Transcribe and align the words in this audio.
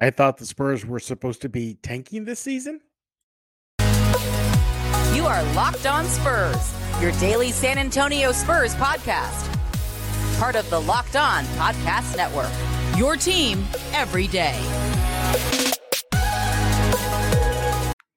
I 0.00 0.10
thought 0.10 0.36
the 0.36 0.46
Spurs 0.46 0.86
were 0.86 1.00
supposed 1.00 1.42
to 1.42 1.48
be 1.48 1.74
tanking 1.82 2.24
this 2.24 2.38
season. 2.38 2.80
You 5.12 5.26
are 5.26 5.42
Locked 5.54 5.86
On 5.86 6.04
Spurs, 6.04 6.72
your 7.02 7.10
daily 7.12 7.50
San 7.50 7.78
Antonio 7.78 8.30
Spurs 8.30 8.76
podcast. 8.76 9.52
Part 10.38 10.54
of 10.54 10.70
the 10.70 10.80
Locked 10.80 11.16
On 11.16 11.42
Podcast 11.56 12.16
Network. 12.16 12.52
Your 12.96 13.16
team 13.16 13.66
every 13.92 14.28
day. 14.28 14.56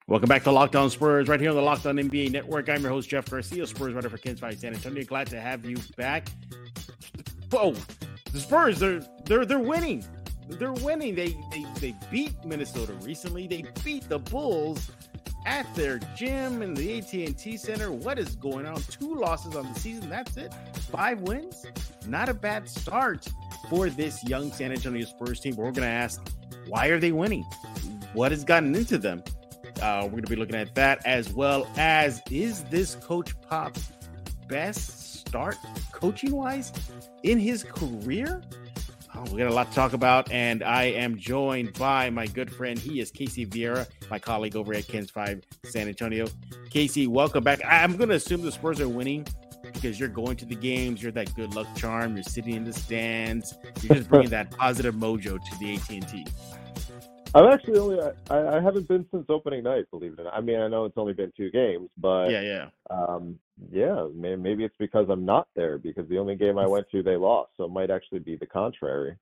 Welcome 0.08 0.30
back 0.30 0.44
to 0.44 0.52
Locked 0.52 0.76
On 0.76 0.88
Spurs, 0.92 1.28
right 1.28 1.40
here 1.40 1.50
on 1.50 1.56
the 1.56 1.64
Locked 1.64 1.88
On 1.88 1.96
NBA 1.96 2.30
Network. 2.30 2.70
I'm 2.70 2.84
your 2.84 2.92
host, 2.92 3.10
Jeff 3.10 3.28
Garcia, 3.28 3.66
Spurs 3.66 3.96
writer 3.96 4.10
for 4.10 4.20
KENS 4.20 4.40
Five 4.40 4.60
San 4.60 4.76
Antonio. 4.76 5.04
Glad 5.04 5.26
to 5.28 5.42
have 5.42 5.66
you 5.66 5.78
back. 5.98 6.30
Whoa, 7.50 7.74
the 8.32 8.40
Spurs, 8.40 8.80
they're 8.80 9.02
they're 9.26 9.46
they're 9.46 9.58
winning 9.58 10.06
they're 10.60 10.74
winning. 10.74 11.16
They, 11.16 11.38
they 11.52 11.66
they 11.80 11.96
beat 12.10 12.34
Minnesota 12.46 12.94
recently. 13.02 13.48
They 13.48 13.66
beat 13.84 14.08
the 14.10 14.20
Bulls 14.20 14.92
at 15.46 15.74
their 15.76 16.00
gym 16.16 16.62
in 16.62 16.74
the 16.74 17.00
AT&T 17.00 17.58
Center. 17.58 17.92
What 17.92 18.20
is 18.20 18.36
going 18.36 18.66
on? 18.66 18.82
Two 18.84 19.16
losses 19.16 19.56
on 19.56 19.72
the 19.74 19.80
season. 19.80 20.10
That's 20.10 20.38
it. 20.38 20.54
Five 20.92 21.22
wins. 21.22 21.66
Not 22.08 22.30
a 22.30 22.34
bad 22.34 22.70
start 22.70 23.28
for 23.70 23.90
this 23.90 24.24
young 24.24 24.52
San 24.52 24.72
Antonio 24.72 25.06
Spurs 25.06 25.40
team. 25.40 25.56
We're 25.56 25.72
going 25.72 25.88
to 25.88 25.88
ask, 25.88 26.22
why 26.68 26.88
are 26.88 27.00
they 27.00 27.12
winning? 27.12 27.44
What 28.14 28.32
has 28.32 28.44
gotten 28.44 28.76
into 28.76 28.98
them? 28.98 29.24
Uh, 29.82 30.02
we're 30.04 30.12
going 30.12 30.24
to 30.24 30.30
be 30.30 30.36
looking 30.36 30.56
at 30.56 30.76
that 30.76 31.04
as 31.06 31.34
well 31.34 31.68
as 31.76 32.22
is 32.30 32.64
this 32.66 32.96
Coach 32.96 33.40
Pop 33.42 33.76
best 34.48 35.22
start 35.26 35.56
coaching 35.92 36.36
wise 36.36 36.72
in 37.24 37.40
his 37.40 37.64
career? 37.64 38.44
Oh, 39.22 39.32
we 39.32 39.38
got 39.38 39.52
a 39.52 39.54
lot 39.54 39.70
to 39.70 39.76
talk 39.76 39.94
about, 39.94 40.32
and 40.32 40.64
I 40.64 40.86
am 40.86 41.16
joined 41.16 41.74
by 41.74 42.10
my 42.10 42.26
good 42.26 42.52
friend. 42.52 42.80
He 42.80 43.00
is 43.00 43.12
Casey 43.12 43.46
Vieira, 43.46 43.88
my 44.10 44.18
colleague 44.18 44.56
over 44.56 44.74
at 44.74 44.88
KENS 44.88 45.12
5 45.12 45.44
San 45.66 45.88
Antonio. 45.88 46.28
Casey, 46.72 47.06
welcome 47.06 47.44
back. 47.44 47.62
I'm 47.64 47.98
going 47.98 48.10
to 48.10 48.16
assume 48.16 48.42
the 48.42 48.52
Spurs 48.52 48.82
are 48.82 48.90
winning 48.90 49.28
because 49.62 50.00
you're 50.00 50.10
going 50.10 50.38
to 50.38 50.46
the 50.46 50.56
games. 50.56 51.04
You're 51.04 51.12
that 51.12 51.36
good 51.36 51.54
luck 51.54 51.68
charm. 51.76 52.16
You're 52.16 52.24
sitting 52.24 52.56
in 52.56 52.64
the 52.64 52.74
stands. 52.74 53.54
You're 53.82 53.98
just 53.98 54.10
bringing 54.10 54.32
that 54.32 54.50
positive 54.50 54.96
mojo 54.96 55.40
to 55.40 55.60
the 55.60 55.76
AT&T. 55.76 56.26
I've 57.36 57.46
actually 57.46 57.78
only 57.78 58.00
I, 58.32 58.58
I 58.58 58.60
haven't 58.60 58.88
been 58.88 59.06
since 59.12 59.26
opening 59.30 59.64
night. 59.64 59.86
Believe 59.92 60.14
it 60.14 60.20
or 60.20 60.24
not. 60.24 60.34
I 60.34 60.42
mean, 60.42 60.60
I 60.60 60.68
know 60.68 60.86
it's 60.86 60.98
only 60.98 61.14
been 61.14 61.32
two 61.38 61.52
games, 61.52 61.90
but 61.98 62.32
yeah, 62.32 62.42
yeah, 62.42 62.68
um, 62.90 63.38
yeah. 63.70 64.08
Maybe 64.14 64.64
it's 64.64 64.76
because 64.80 65.08
I'm 65.10 65.26
not 65.26 65.48
there 65.56 65.78
because 65.78 66.08
the 66.08 66.18
only 66.18 66.36
game 66.36 66.58
I 66.58 66.68
went 66.68 66.90
to 66.92 67.04
they 67.04 67.18
lost, 67.18 67.52
so 67.58 67.66
it 67.66 67.72
might 67.72 67.92
actually 67.92 68.20
be 68.20 68.36
the 68.36 68.46
contrary. 68.46 69.18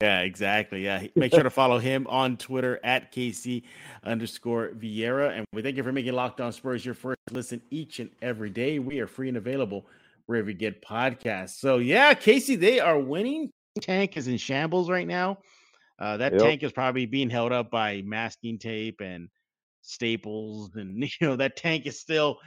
Yeah, 0.00 0.20
exactly. 0.20 0.84
Yeah, 0.84 1.06
make 1.16 1.34
sure 1.34 1.42
to 1.42 1.50
follow 1.62 1.78
him 1.78 2.06
on 2.08 2.38
Twitter 2.38 2.80
at 2.82 3.12
KC 3.12 3.62
underscore 4.04 4.70
Vieira, 4.70 5.36
and 5.36 5.44
we 5.52 5.60
thank 5.60 5.76
you 5.76 5.82
for 5.82 5.92
making 5.92 6.14
Locked 6.14 6.40
On 6.40 6.52
Spurs 6.52 6.84
your 6.84 6.94
first 6.94 7.18
listen 7.30 7.60
each 7.70 8.00
and 8.00 8.08
every 8.22 8.48
day. 8.48 8.78
We 8.78 9.00
are 9.00 9.06
free 9.06 9.28
and 9.28 9.36
available 9.36 9.86
wherever 10.26 10.48
you 10.48 10.56
get 10.56 10.82
podcasts. 10.82 11.60
So 11.60 11.78
yeah, 11.78 12.14
Casey, 12.14 12.56
they 12.56 12.80
are 12.80 12.98
winning. 12.98 13.50
Tank 13.80 14.16
is 14.16 14.28
in 14.28 14.38
shambles 14.38 14.88
right 14.88 15.06
now. 15.06 15.38
Uh, 15.98 16.16
that 16.16 16.32
yep. 16.32 16.40
tank 16.40 16.62
is 16.62 16.72
probably 16.72 17.06
being 17.06 17.30
held 17.30 17.52
up 17.52 17.70
by 17.70 18.02
masking 18.02 18.58
tape 18.58 19.00
and 19.00 19.28
staples, 19.82 20.70
and 20.74 21.02
you 21.20 21.28
know 21.28 21.36
that 21.36 21.56
tank 21.56 21.84
is 21.86 22.00
still 22.00 22.38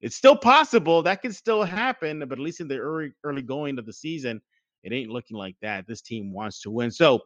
it's 0.00 0.16
still 0.16 0.36
possible 0.36 1.02
that 1.02 1.22
can 1.22 1.32
still 1.32 1.62
happen, 1.62 2.20
but 2.20 2.32
at 2.32 2.38
least 2.38 2.60
in 2.60 2.68
the 2.68 2.78
early 2.78 3.12
early 3.24 3.42
going 3.42 3.78
of 3.78 3.86
the 3.86 3.92
season, 3.92 4.40
it 4.82 4.92
ain't 4.92 5.10
looking 5.10 5.36
like 5.36 5.56
that. 5.62 5.86
This 5.86 6.02
team 6.02 6.32
wants 6.32 6.60
to 6.62 6.70
win. 6.70 6.90
So 6.90 7.20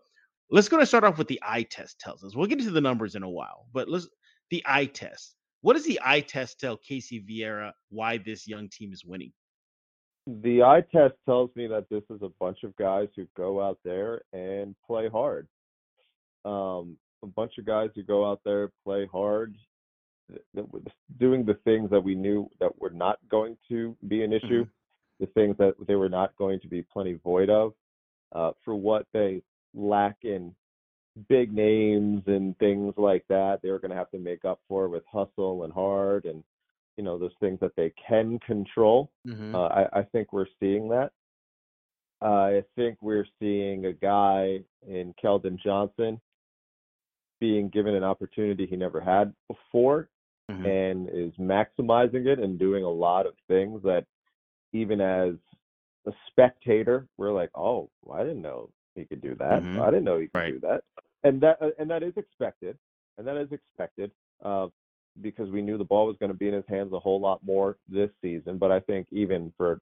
let's 0.50 0.68
go 0.68 0.78
to 0.78 0.86
start 0.86 1.04
off 1.04 1.18
with 1.18 1.28
the 1.28 1.40
eye 1.46 1.64
test 1.64 1.98
tells 2.00 2.24
us. 2.24 2.34
We'll 2.34 2.46
get 2.46 2.58
into 2.58 2.72
the 2.72 2.80
numbers 2.80 3.14
in 3.14 3.22
a 3.22 3.30
while, 3.30 3.66
but 3.72 3.88
let's 3.88 4.08
the 4.50 4.62
eye 4.66 4.86
test. 4.86 5.36
What 5.62 5.74
does 5.74 5.84
the 5.84 6.00
eye 6.04 6.20
test 6.20 6.60
tell 6.60 6.76
Casey 6.76 7.24
Vieira 7.28 7.72
why 7.88 8.18
this 8.18 8.46
young 8.46 8.68
team 8.68 8.92
is 8.92 9.04
winning? 9.04 9.32
The 10.26 10.62
eye 10.62 10.82
test 10.92 11.14
tells 11.26 11.50
me 11.56 11.66
that 11.68 11.88
this 11.90 12.02
is 12.10 12.20
a 12.22 12.30
bunch 12.40 12.64
of 12.64 12.74
guys 12.76 13.08
who 13.16 13.26
go 13.36 13.62
out 13.62 13.78
there 13.84 14.22
and 14.32 14.74
play 14.86 15.08
hard 15.08 15.48
um, 16.44 16.96
a 17.22 17.26
bunch 17.26 17.58
of 17.58 17.64
guys 17.64 17.90
who 17.94 18.02
go 18.02 18.30
out 18.30 18.40
there, 18.44 18.70
play 18.84 19.06
hard, 19.10 19.56
doing 21.18 21.44
the 21.44 21.58
things 21.64 21.90
that 21.90 22.02
we 22.02 22.14
knew 22.14 22.48
that 22.60 22.78
were 22.80 22.90
not 22.90 23.18
going 23.30 23.56
to 23.68 23.96
be 24.08 24.22
an 24.24 24.32
issue, 24.32 24.64
mm-hmm. 24.64 25.24
the 25.24 25.26
things 25.28 25.56
that 25.58 25.74
they 25.86 25.94
were 25.94 26.08
not 26.08 26.36
going 26.36 26.60
to 26.60 26.68
be 26.68 26.82
plenty 26.82 27.14
void 27.24 27.50
of, 27.50 27.72
uh, 28.34 28.52
for 28.64 28.74
what 28.74 29.06
they 29.12 29.42
lack 29.74 30.16
in 30.22 30.54
big 31.28 31.52
names 31.52 32.22
and 32.26 32.58
things 32.58 32.94
like 32.96 33.24
that. 33.28 33.60
They 33.62 33.70
were 33.70 33.78
going 33.78 33.90
to 33.90 33.96
have 33.96 34.10
to 34.10 34.18
make 34.18 34.44
up 34.44 34.60
for 34.68 34.88
with 34.88 35.04
hustle 35.10 35.64
and 35.64 35.72
hard 35.72 36.24
and 36.24 36.42
you 36.96 37.04
know 37.04 37.18
those 37.18 37.32
things 37.40 37.58
that 37.60 37.74
they 37.76 37.92
can 38.08 38.38
control. 38.40 39.10
Mm-hmm. 39.26 39.54
Uh, 39.54 39.68
I, 39.68 40.00
I 40.00 40.02
think 40.02 40.32
we're 40.32 40.46
seeing 40.60 40.88
that. 40.90 41.10
Uh, 42.22 42.58
I 42.58 42.62
think 42.76 42.98
we're 43.00 43.26
seeing 43.38 43.86
a 43.86 43.92
guy 43.92 44.60
in 44.86 45.14
Keldon 45.22 45.58
Johnson 45.62 46.20
being 47.40 47.68
given 47.68 47.94
an 47.94 48.04
opportunity 48.04 48.66
he 48.66 48.76
never 48.76 49.00
had 49.00 49.34
before 49.48 50.08
mm-hmm. 50.50 50.66
and 50.66 51.08
is 51.08 51.32
maximizing 51.38 52.26
it 52.26 52.38
and 52.38 52.58
doing 52.58 52.84
a 52.84 52.88
lot 52.88 53.26
of 53.26 53.34
things 53.48 53.82
that 53.82 54.04
even 54.72 55.00
as 55.00 55.34
a 56.06 56.12
spectator 56.28 57.06
we're 57.16 57.32
like 57.32 57.50
oh 57.54 57.88
well, 58.02 58.20
i 58.20 58.22
didn't 58.22 58.42
know 58.42 58.68
he 58.94 59.04
could 59.04 59.22
do 59.22 59.34
that 59.34 59.62
mm-hmm. 59.62 59.80
i 59.80 59.86
didn't 59.86 60.04
know 60.04 60.18
he 60.18 60.26
could 60.26 60.38
right. 60.38 60.52
do 60.52 60.60
that 60.60 60.82
and 61.22 61.40
that 61.40 61.56
uh, 61.60 61.70
and 61.78 61.90
that 61.90 62.02
is 62.02 62.12
expected 62.16 62.76
and 63.18 63.26
that 63.26 63.36
is 63.36 63.50
expected 63.52 64.10
uh, 64.44 64.66
because 65.22 65.48
we 65.50 65.62
knew 65.62 65.78
the 65.78 65.84
ball 65.84 66.06
was 66.06 66.16
going 66.18 66.32
to 66.32 66.36
be 66.36 66.48
in 66.48 66.54
his 66.54 66.64
hands 66.68 66.92
a 66.92 66.98
whole 66.98 67.20
lot 67.20 67.40
more 67.44 67.76
this 67.88 68.10
season 68.20 68.58
but 68.58 68.70
i 68.70 68.80
think 68.80 69.06
even 69.10 69.52
for 69.56 69.80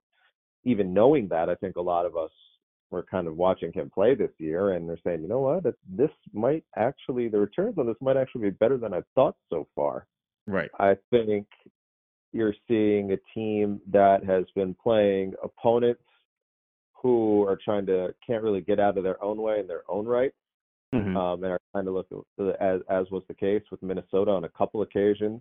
even 0.64 0.94
knowing 0.94 1.26
that 1.28 1.48
i 1.48 1.54
think 1.56 1.76
a 1.76 1.80
lot 1.80 2.06
of 2.06 2.16
us 2.16 2.30
we're 2.92 3.02
kind 3.02 3.26
of 3.26 3.36
watching 3.36 3.72
him 3.72 3.90
play 3.92 4.14
this 4.14 4.30
year, 4.38 4.72
and 4.72 4.88
they're 4.88 4.98
saying, 5.02 5.22
you 5.22 5.28
know 5.28 5.40
what, 5.40 5.64
this 5.88 6.10
might 6.32 6.62
actually 6.76 7.28
the 7.28 7.38
returns 7.38 7.78
on 7.78 7.86
this 7.86 7.96
might 8.00 8.18
actually 8.18 8.42
be 8.42 8.50
better 8.50 8.76
than 8.76 8.92
I 8.92 9.00
thought 9.14 9.34
so 9.50 9.66
far. 9.74 10.06
Right. 10.46 10.70
I 10.78 10.96
think 11.10 11.46
you're 12.32 12.54
seeing 12.66 13.12
a 13.12 13.18
team 13.34 13.80
that 13.90 14.24
has 14.24 14.44
been 14.54 14.74
playing 14.82 15.34
opponents 15.42 16.02
who 16.94 17.46
are 17.46 17.58
trying 17.62 17.86
to 17.86 18.14
can't 18.26 18.42
really 18.42 18.60
get 18.60 18.80
out 18.80 18.96
of 18.96 19.04
their 19.04 19.22
own 19.22 19.40
way 19.40 19.60
in 19.60 19.66
their 19.66 19.82
own 19.88 20.06
right, 20.06 20.32
mm-hmm. 20.94 21.16
um, 21.16 21.42
and 21.42 21.52
are 21.52 21.60
trying 21.72 21.84
to 21.84 21.90
look 21.90 22.06
as 22.60 22.80
as 22.88 23.10
was 23.10 23.22
the 23.28 23.34
case 23.34 23.62
with 23.70 23.82
Minnesota 23.82 24.30
on 24.30 24.44
a 24.44 24.48
couple 24.48 24.82
occasions. 24.82 25.40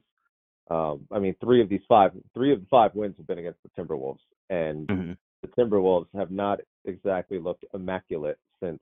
Um, 0.70 1.02
I 1.12 1.20
mean, 1.20 1.36
three 1.42 1.62
of 1.62 1.70
these 1.70 1.82
five, 1.88 2.12
three 2.34 2.52
of 2.52 2.62
the 2.62 2.68
five 2.68 2.96
wins 2.96 3.16
have 3.18 3.28
been 3.28 3.40
against 3.40 3.60
the 3.64 3.82
Timberwolves, 3.82 4.20
and 4.50 4.88
mm-hmm. 4.88 5.12
the 5.42 5.48
Timberwolves 5.50 6.08
have 6.16 6.32
not 6.32 6.60
exactly 6.86 7.40
looked 7.40 7.66
immaculate 7.74 8.40
since 8.62 8.80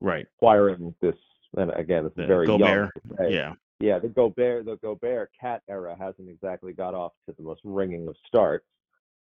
right 0.00 0.26
acquiring 0.36 0.94
this. 1.00 1.16
And 1.56 1.70
again, 1.72 2.06
it's 2.06 2.14
very 2.16 2.46
Gobert. 2.46 2.90
young. 3.18 3.30
Yeah, 3.30 3.52
yeah. 3.80 3.98
The 3.98 4.08
Gobert, 4.08 4.64
the 4.64 4.76
Gobert 4.76 5.30
KAT 5.40 5.62
era 5.68 5.96
hasn't 5.98 6.28
exactly 6.28 6.72
got 6.72 6.94
off 6.94 7.12
to 7.26 7.34
the 7.36 7.42
most 7.42 7.60
ringing 7.64 8.06
of 8.08 8.16
starts. 8.26 8.66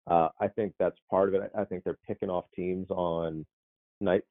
Uh, 0.09 0.29
I 0.39 0.47
think 0.47 0.73
that's 0.79 0.97
part 1.09 1.29
of 1.29 1.41
it. 1.41 1.51
I 1.57 1.65
think 1.65 1.83
they're 1.83 1.97
picking 2.07 2.29
off 2.29 2.45
teams 2.55 2.87
on 2.89 3.45
nights 3.99 4.27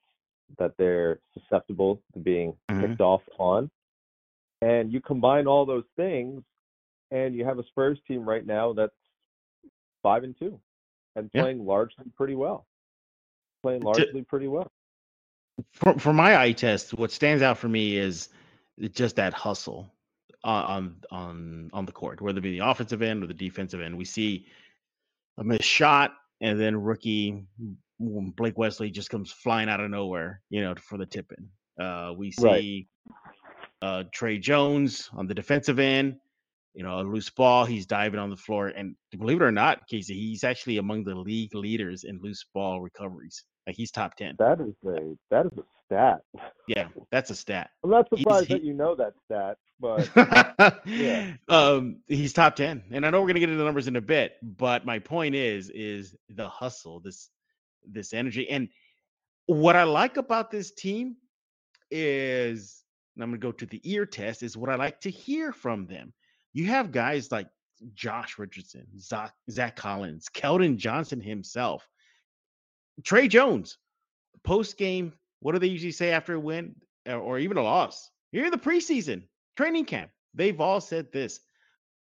that 0.57 0.73
they're 0.77 1.19
susceptible 1.33 2.01
to 2.13 2.19
being 2.19 2.53
mm-hmm. 2.69 2.81
picked 2.81 3.01
off 3.01 3.21
on. 3.37 3.69
And 4.61 4.91
you 4.91 5.01
combine 5.01 5.45
all 5.45 5.65
those 5.65 5.83
things, 5.95 6.41
and 7.11 7.35
you 7.35 7.45
have 7.45 7.59
a 7.59 7.63
Spurs 7.65 7.99
team 8.07 8.27
right 8.27 8.45
now 8.45 8.73
that's 8.73 8.95
five 10.01 10.23
and 10.23 10.35
two, 10.39 10.59
and 11.15 11.31
playing 11.31 11.59
yeah. 11.59 11.63
largely 11.65 12.05
pretty 12.15 12.33
well 12.33 12.65
playing 13.61 13.81
largely 13.81 14.21
pretty 14.21 14.47
well. 14.47 14.71
For, 15.71 15.97
for 15.97 16.13
my 16.13 16.39
eye 16.39 16.51
test, 16.51 16.93
what 16.93 17.11
stands 17.11 17.41
out 17.41 17.57
for 17.57 17.67
me 17.67 17.97
is 17.97 18.29
just 18.91 19.15
that 19.15 19.33
hustle 19.33 19.91
on 20.43 20.95
on 21.11 21.69
on 21.73 21.85
the 21.85 21.91
court, 21.91 22.21
whether 22.21 22.39
it 22.39 22.41
be 22.41 22.57
the 22.57 22.67
offensive 22.67 23.01
end 23.01 23.23
or 23.23 23.27
the 23.27 23.33
defensive 23.33 23.81
end. 23.81 23.97
We 23.97 24.05
see 24.05 24.47
a 25.37 25.43
missed 25.43 25.63
shot, 25.63 26.13
and 26.41 26.59
then 26.59 26.75
rookie 26.75 27.43
Blake 27.99 28.57
Wesley 28.57 28.91
just 28.91 29.09
comes 29.09 29.31
flying 29.31 29.69
out 29.69 29.79
of 29.79 29.89
nowhere, 29.89 30.41
you 30.49 30.61
know, 30.61 30.75
for 30.75 30.97
the 30.97 31.05
tip 31.05 31.31
in. 31.37 31.83
Uh, 31.83 32.13
we 32.13 32.31
see 32.31 32.87
right. 33.81 33.81
uh, 33.81 34.03
Tre 34.11 34.37
Jones 34.37 35.09
on 35.13 35.27
the 35.27 35.33
defensive 35.33 35.79
end 35.79 36.17
you 36.77 36.83
know, 36.83 36.99
a 36.99 37.01
loose 37.01 37.31
ball, 37.31 37.65
he's 37.65 37.87
diving 37.87 38.19
on 38.19 38.29
the 38.29 38.37
floor. 38.37 38.67
And 38.67 38.95
believe 39.17 39.41
it 39.41 39.43
or 39.43 39.51
not, 39.51 39.87
Casey, 39.87 40.13
he's 40.13 40.43
actually 40.43 40.77
among 40.77 41.05
the 41.05 41.15
league 41.15 41.55
leaders 41.55 42.03
in 42.03 42.19
loose 42.21 42.45
ball 42.53 42.81
recoveries. 42.81 43.43
Like 43.65 43.75
he's 43.75 43.89
top 43.89 44.15
ten. 44.15 44.35
That 44.37 44.61
is 44.61 44.75
a 44.85 45.15
that 45.31 45.47
is 45.47 45.57
a 45.57 45.63
stat. 45.87 46.19
Yeah, 46.67 46.89
that's 47.11 47.29
a 47.29 47.35
stat. 47.35 47.69
I'm 47.83 47.89
not 47.89 48.07
surprised 48.09 48.47
he, 48.47 48.53
that 48.53 48.63
you 48.63 48.73
know 48.73 48.95
that 48.95 49.13
stat, 49.25 49.57
but 49.79 50.09
yeah. 50.85 51.33
Um, 51.49 52.01
he's 52.07 52.33
top 52.33 52.55
ten. 52.55 52.83
And 52.91 53.05
I 53.05 53.09
know 53.09 53.21
we're 53.21 53.27
gonna 53.27 53.39
get 53.39 53.49
into 53.49 53.59
the 53.59 53.65
numbers 53.65 53.87
in 53.87 53.95
a 53.95 54.01
bit, 54.01 54.33
but 54.41 54.85
my 54.85 54.99
point 54.99 55.33
is, 55.33 55.69
is 55.69 56.15
the 56.29 56.47
hustle, 56.47 56.99
this 56.99 57.29
this 57.89 58.13
energy. 58.13 58.49
And 58.49 58.69
what 59.45 59.75
I 59.75 59.83
like 59.83 60.17
about 60.17 60.51
this 60.51 60.71
team 60.71 61.15
is 61.89 62.83
and 63.17 63.23
I'm 63.23 63.31
going 63.31 63.41
to 63.41 63.47
go 63.47 63.51
to 63.51 63.65
the 63.65 63.81
ear 63.83 64.05
test, 64.05 64.43
is 64.43 64.55
what 64.55 64.69
I 64.69 64.75
like 64.75 65.01
to 65.01 65.09
hear 65.09 65.51
from 65.51 65.87
them. 65.87 66.13
You 66.53 66.67
have 66.67 66.91
guys 66.91 67.31
like 67.31 67.47
Josh 67.95 68.37
Richardson, 68.37 68.85
Zach, 68.99 69.33
Zach 69.49 69.75
Collins, 69.75 70.27
Keldon 70.31 70.77
Johnson 70.77 71.19
himself, 71.19 71.87
Tre 73.03 73.27
Jones, 73.27 73.79
post 74.43 74.77
game. 74.77 75.13
What 75.39 75.53
do 75.53 75.59
they 75.59 75.67
usually 75.67 75.91
say 75.91 76.11
after 76.11 76.33
a 76.33 76.39
win 76.39 76.75
or 77.05 77.39
even 77.39 77.57
a 77.57 77.63
loss? 77.63 78.09
Here 78.31 78.45
in 78.45 78.51
the 78.51 78.57
preseason 78.57 79.23
training 79.55 79.85
camp, 79.85 80.11
they've 80.33 80.59
all 80.59 80.81
said 80.81 81.11
this. 81.11 81.39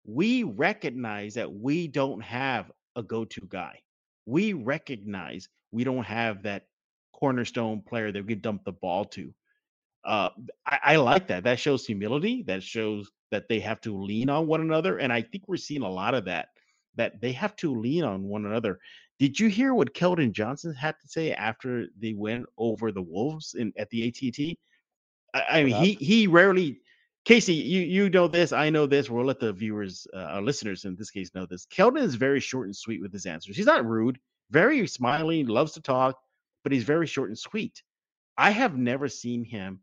We 0.05 0.43
recognize 0.43 1.33
that 1.35 1.51
we 1.51 1.87
don't 1.87 2.21
have 2.21 2.71
a 2.95 3.03
go 3.03 3.25
to 3.25 3.41
guy. 3.49 3.79
We 4.25 4.53
recognize 4.53 5.49
we 5.71 5.83
don't 5.83 6.05
have 6.05 6.43
that 6.43 6.67
cornerstone 7.13 7.81
player 7.81 8.11
that 8.11 8.25
we 8.25 8.35
dump 8.35 8.63
the 8.63 8.71
ball 8.71 9.05
to. 9.05 9.33
Uh, 10.03 10.29
I, 10.65 10.79
I, 10.83 10.95
like 10.97 11.27
that. 11.27 11.43
That 11.43 11.59
shows 11.59 11.85
humility. 11.85 12.43
That 12.43 12.61
shows 12.61 13.09
that 13.31 13.49
they 13.49 13.59
have 13.61 13.81
to 13.81 13.97
lean 13.97 14.29
on 14.29 14.45
one 14.45 14.61
another. 14.61 14.99
And 14.99 15.11
I 15.11 15.21
think 15.21 15.45
we're 15.47 15.57
seeing 15.57 15.81
a 15.81 15.89
lot 15.89 16.13
of 16.13 16.25
that, 16.25 16.49
that 16.95 17.19
they 17.21 17.31
have 17.31 17.55
to 17.57 17.73
lean 17.73 18.03
on 18.03 18.23
one 18.23 18.45
another. 18.45 18.79
Did 19.19 19.39
you 19.39 19.47
hear 19.47 19.73
what 19.73 19.93
Keldon 19.93 20.33
Johnson 20.33 20.73
had 20.73 20.95
to 21.01 21.07
say 21.07 21.31
after 21.31 21.87
they 21.99 22.13
went 22.13 22.45
over 22.57 22.91
the 22.91 23.01
Wolves 23.01 23.55
in 23.57 23.71
at 23.77 23.89
the 23.89 24.07
ATT? 24.07 24.57
I, 25.33 25.59
I 25.59 25.63
mean, 25.63 25.75
he 25.75 25.93
he 25.93 26.27
rarely. 26.27 26.79
Casey, 27.23 27.55
you 27.55 27.81
you 27.81 28.09
know 28.09 28.27
this, 28.27 28.51
I 28.51 28.69
know 28.69 28.85
this. 28.85 29.09
We'll 29.09 29.25
let 29.25 29.39
the 29.39 29.51
viewers, 29.51 30.05
uh, 30.13 30.17
our 30.17 30.41
listeners 30.43 30.85
in 30.85 30.95
this 30.95 31.09
case, 31.09 31.33
know 31.33 31.47
this. 31.47 31.65
Keldon 31.65 32.03
is 32.03 32.15
very 32.15 32.39
short 32.39 32.67
and 32.67 32.75
sweet 32.75 33.01
with 33.01 33.11
his 33.11 33.25
answers. 33.25 33.57
He's 33.57 33.65
not 33.65 33.85
rude, 33.85 34.19
very 34.51 34.85
smiling, 34.85 35.47
loves 35.47 35.71
to 35.73 35.81
talk, 35.81 36.19
but 36.63 36.71
he's 36.71 36.83
very 36.83 37.07
short 37.07 37.29
and 37.29 37.37
sweet. 37.37 37.81
I 38.37 38.51
have 38.51 38.77
never 38.77 39.07
seen 39.07 39.43
him 39.43 39.79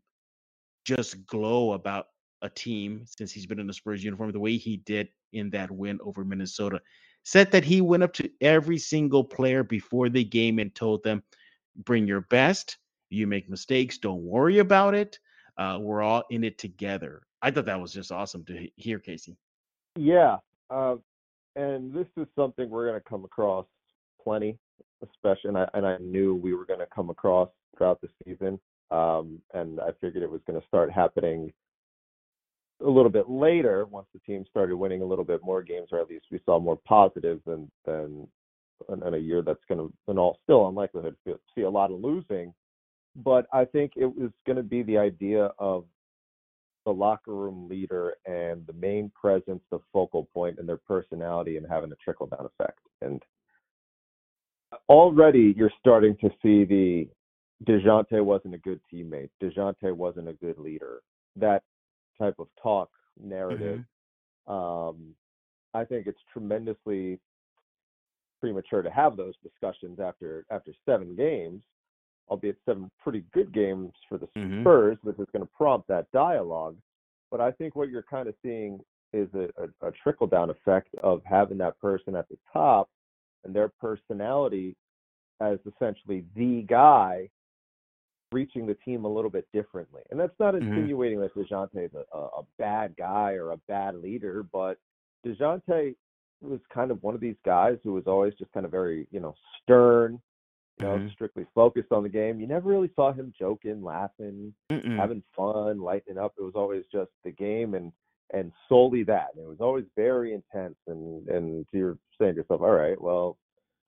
just 0.85 1.25
glow 1.25 1.73
about 1.73 2.07
a 2.41 2.49
team 2.49 3.03
since 3.05 3.31
he's 3.31 3.45
been 3.45 3.59
in 3.59 3.67
the 3.67 3.73
Spurs 3.73 4.03
uniform 4.03 4.31
the 4.31 4.39
way 4.39 4.57
he 4.57 4.77
did 4.77 5.09
in 5.31 5.49
that 5.51 5.71
win 5.71 5.99
over 6.03 6.23
Minnesota. 6.23 6.81
Said 7.23 7.51
that 7.51 7.63
he 7.63 7.81
went 7.81 8.03
up 8.03 8.13
to 8.13 8.29
every 8.41 8.77
single 8.77 9.23
player 9.23 9.63
before 9.63 10.09
the 10.09 10.23
game 10.23 10.59
and 10.59 10.73
told 10.75 11.03
them, 11.03 11.23
bring 11.77 12.07
your 12.07 12.21
best. 12.21 12.77
You 13.09 13.27
make 13.27 13.49
mistakes, 13.49 13.97
don't 13.97 14.23
worry 14.23 14.59
about 14.59 14.93
it. 14.93 15.19
Uh, 15.57 15.77
we're 15.79 16.01
all 16.01 16.23
in 16.29 16.43
it 16.43 16.57
together. 16.57 17.21
I 17.41 17.51
thought 17.51 17.65
that 17.65 17.79
was 17.79 17.93
just 17.93 18.11
awesome 18.11 18.43
to 18.45 18.67
hear, 18.75 18.99
Casey. 18.99 19.37
Yeah. 19.95 20.37
Uh, 20.69 20.95
and 21.55 21.93
this 21.93 22.07
is 22.17 22.27
something 22.35 22.69
we're 22.69 22.87
going 22.87 22.99
to 22.99 23.09
come 23.09 23.23
across 23.23 23.65
plenty, 24.21 24.57
especially, 25.03 25.49
and 25.49 25.57
I, 25.57 25.67
and 25.73 25.85
I 25.85 25.97
knew 25.97 26.35
we 26.35 26.53
were 26.53 26.65
going 26.65 26.79
to 26.79 26.87
come 26.87 27.09
across 27.09 27.49
throughout 27.77 28.01
the 28.01 28.09
season. 28.25 28.59
Um, 28.89 29.39
and 29.53 29.79
I 29.79 29.91
figured 30.01 30.23
it 30.23 30.31
was 30.31 30.41
going 30.47 30.59
to 30.59 30.67
start 30.67 30.91
happening 30.91 31.53
a 32.81 32.89
little 32.89 33.11
bit 33.11 33.29
later 33.29 33.85
once 33.85 34.07
the 34.13 34.19
team 34.19 34.45
started 34.49 34.75
winning 34.75 35.01
a 35.01 35.05
little 35.05 35.25
bit 35.25 35.41
more 35.43 35.61
games, 35.61 35.89
or 35.91 35.99
at 35.99 36.09
least 36.09 36.25
we 36.31 36.39
saw 36.45 36.59
more 36.59 36.79
positives 36.85 37.41
than 37.45 37.69
than 37.85 38.27
in 39.05 39.13
a 39.13 39.17
year 39.17 39.41
that's 39.41 39.63
going 39.69 39.79
to, 39.79 40.11
in 40.11 40.17
all 40.17 40.37
still 40.43 40.67
unlikelihood, 40.67 41.15
see 41.55 41.61
a 41.61 41.69
lot 41.69 41.91
of 41.91 41.99
losing. 42.01 42.53
But 43.15 43.45
I 43.53 43.65
think 43.65 43.93
it 43.95 44.05
was 44.05 44.31
going 44.45 44.57
to 44.57 44.63
be 44.63 44.83
the 44.83 44.97
idea 44.97 45.51
of 45.57 45.85
the 46.85 46.91
locker 46.91 47.33
room 47.33 47.69
leader 47.69 48.15
and 48.25 48.65
the 48.67 48.73
main 48.73 49.11
presence, 49.19 49.61
the 49.71 49.79
focal 49.93 50.27
point, 50.33 50.59
and 50.59 50.67
their 50.67 50.77
personality, 50.77 51.57
and 51.57 51.65
having 51.69 51.91
a 51.91 51.95
trickle 52.03 52.27
down 52.27 52.45
effect. 52.59 52.79
And 53.01 53.21
already 54.89 55.53
you're 55.55 55.71
starting 55.79 56.17
to 56.17 56.29
see 56.41 56.65
the 56.65 57.07
DeJounte 57.65 58.23
wasn't 58.23 58.55
a 58.55 58.57
good 58.57 58.81
teammate. 58.91 59.29
DeJounte 59.41 59.95
wasn't 59.95 60.27
a 60.27 60.33
good 60.33 60.57
leader. 60.57 61.01
That 61.35 61.63
type 62.19 62.35
of 62.39 62.47
talk 62.61 62.89
narrative. 63.21 63.83
Mm-hmm. 64.47 64.53
Um, 64.53 65.15
I 65.73 65.85
think 65.85 66.07
it's 66.07 66.19
tremendously 66.31 67.19
premature 68.39 68.81
to 68.81 68.91
have 68.91 69.15
those 69.15 69.33
discussions 69.41 69.99
after 69.99 70.45
after 70.51 70.73
seven 70.85 71.15
games, 71.15 71.61
albeit 72.29 72.57
seven 72.65 72.91
pretty 73.01 73.23
good 73.33 73.53
games 73.53 73.91
for 74.09 74.17
the 74.17 74.27
mm-hmm. 74.37 74.61
Spurs, 74.61 74.97
which 75.03 75.17
is 75.19 75.27
going 75.31 75.45
to 75.45 75.49
prompt 75.55 75.87
that 75.87 76.11
dialogue. 76.11 76.77
But 77.31 77.41
I 77.41 77.51
think 77.51 77.75
what 77.75 77.89
you're 77.89 78.03
kind 78.03 78.27
of 78.27 78.35
seeing 78.43 78.79
is 79.13 79.27
a, 79.33 79.47
a, 79.61 79.87
a 79.87 79.91
trickle 80.03 80.27
down 80.27 80.49
effect 80.49 80.89
of 81.01 81.21
having 81.25 81.57
that 81.59 81.79
person 81.79 82.15
at 82.15 82.27
the 82.29 82.37
top 82.51 82.89
and 83.43 83.55
their 83.55 83.71
personality 83.79 84.75
as 85.39 85.59
essentially 85.65 86.25
the 86.35 86.65
guy 86.67 87.29
reaching 88.33 88.65
the 88.65 88.77
team 88.85 89.05
a 89.05 89.07
little 89.07 89.29
bit 89.29 89.47
differently. 89.53 90.01
And 90.09 90.19
that's 90.19 90.37
not 90.39 90.53
mm-hmm. 90.53 90.67
insinuating 90.67 91.19
that 91.21 91.35
DeJounte 91.35 91.85
is 91.85 91.91
a, 91.93 92.17
a, 92.17 92.41
bad 92.57 92.95
guy 92.97 93.33
or 93.33 93.51
a 93.51 93.57
bad 93.67 93.95
leader, 93.95 94.45
but 94.51 94.77
DeJounte 95.25 95.95
was 96.41 96.59
kind 96.73 96.91
of 96.91 97.01
one 97.01 97.15
of 97.15 97.21
these 97.21 97.37
guys 97.45 97.77
who 97.83 97.93
was 97.93 98.03
always 98.07 98.33
just 98.35 98.51
kind 98.51 98.65
of 98.65 98.71
very, 98.71 99.07
you 99.11 99.19
know, 99.19 99.35
stern, 99.61 100.19
you 100.79 100.85
know, 100.85 100.95
mm-hmm. 100.95 101.07
strictly 101.13 101.45
focused 101.53 101.91
on 101.91 102.03
the 102.03 102.09
game. 102.09 102.39
You 102.39 102.47
never 102.47 102.69
really 102.69 102.91
saw 102.95 103.13
him 103.13 103.33
joking, 103.37 103.83
laughing, 103.83 104.53
Mm-mm. 104.71 104.97
having 104.97 105.23
fun, 105.35 105.79
lightening 105.79 106.17
up. 106.17 106.33
It 106.37 106.43
was 106.43 106.55
always 106.55 106.83
just 106.91 107.11
the 107.23 107.31
game 107.31 107.75
and 107.75 107.91
and 108.33 108.51
solely 108.67 109.03
that. 109.03 109.27
And 109.35 109.45
it 109.45 109.47
was 109.47 109.61
always 109.61 109.85
very 109.95 110.33
intense 110.33 110.75
and 110.87 111.27
and 111.27 111.65
you're 111.71 111.97
saying 112.19 112.33
to 112.33 112.41
yourself, 112.41 112.61
all 112.61 112.71
right, 112.71 112.99
well, 112.99 113.37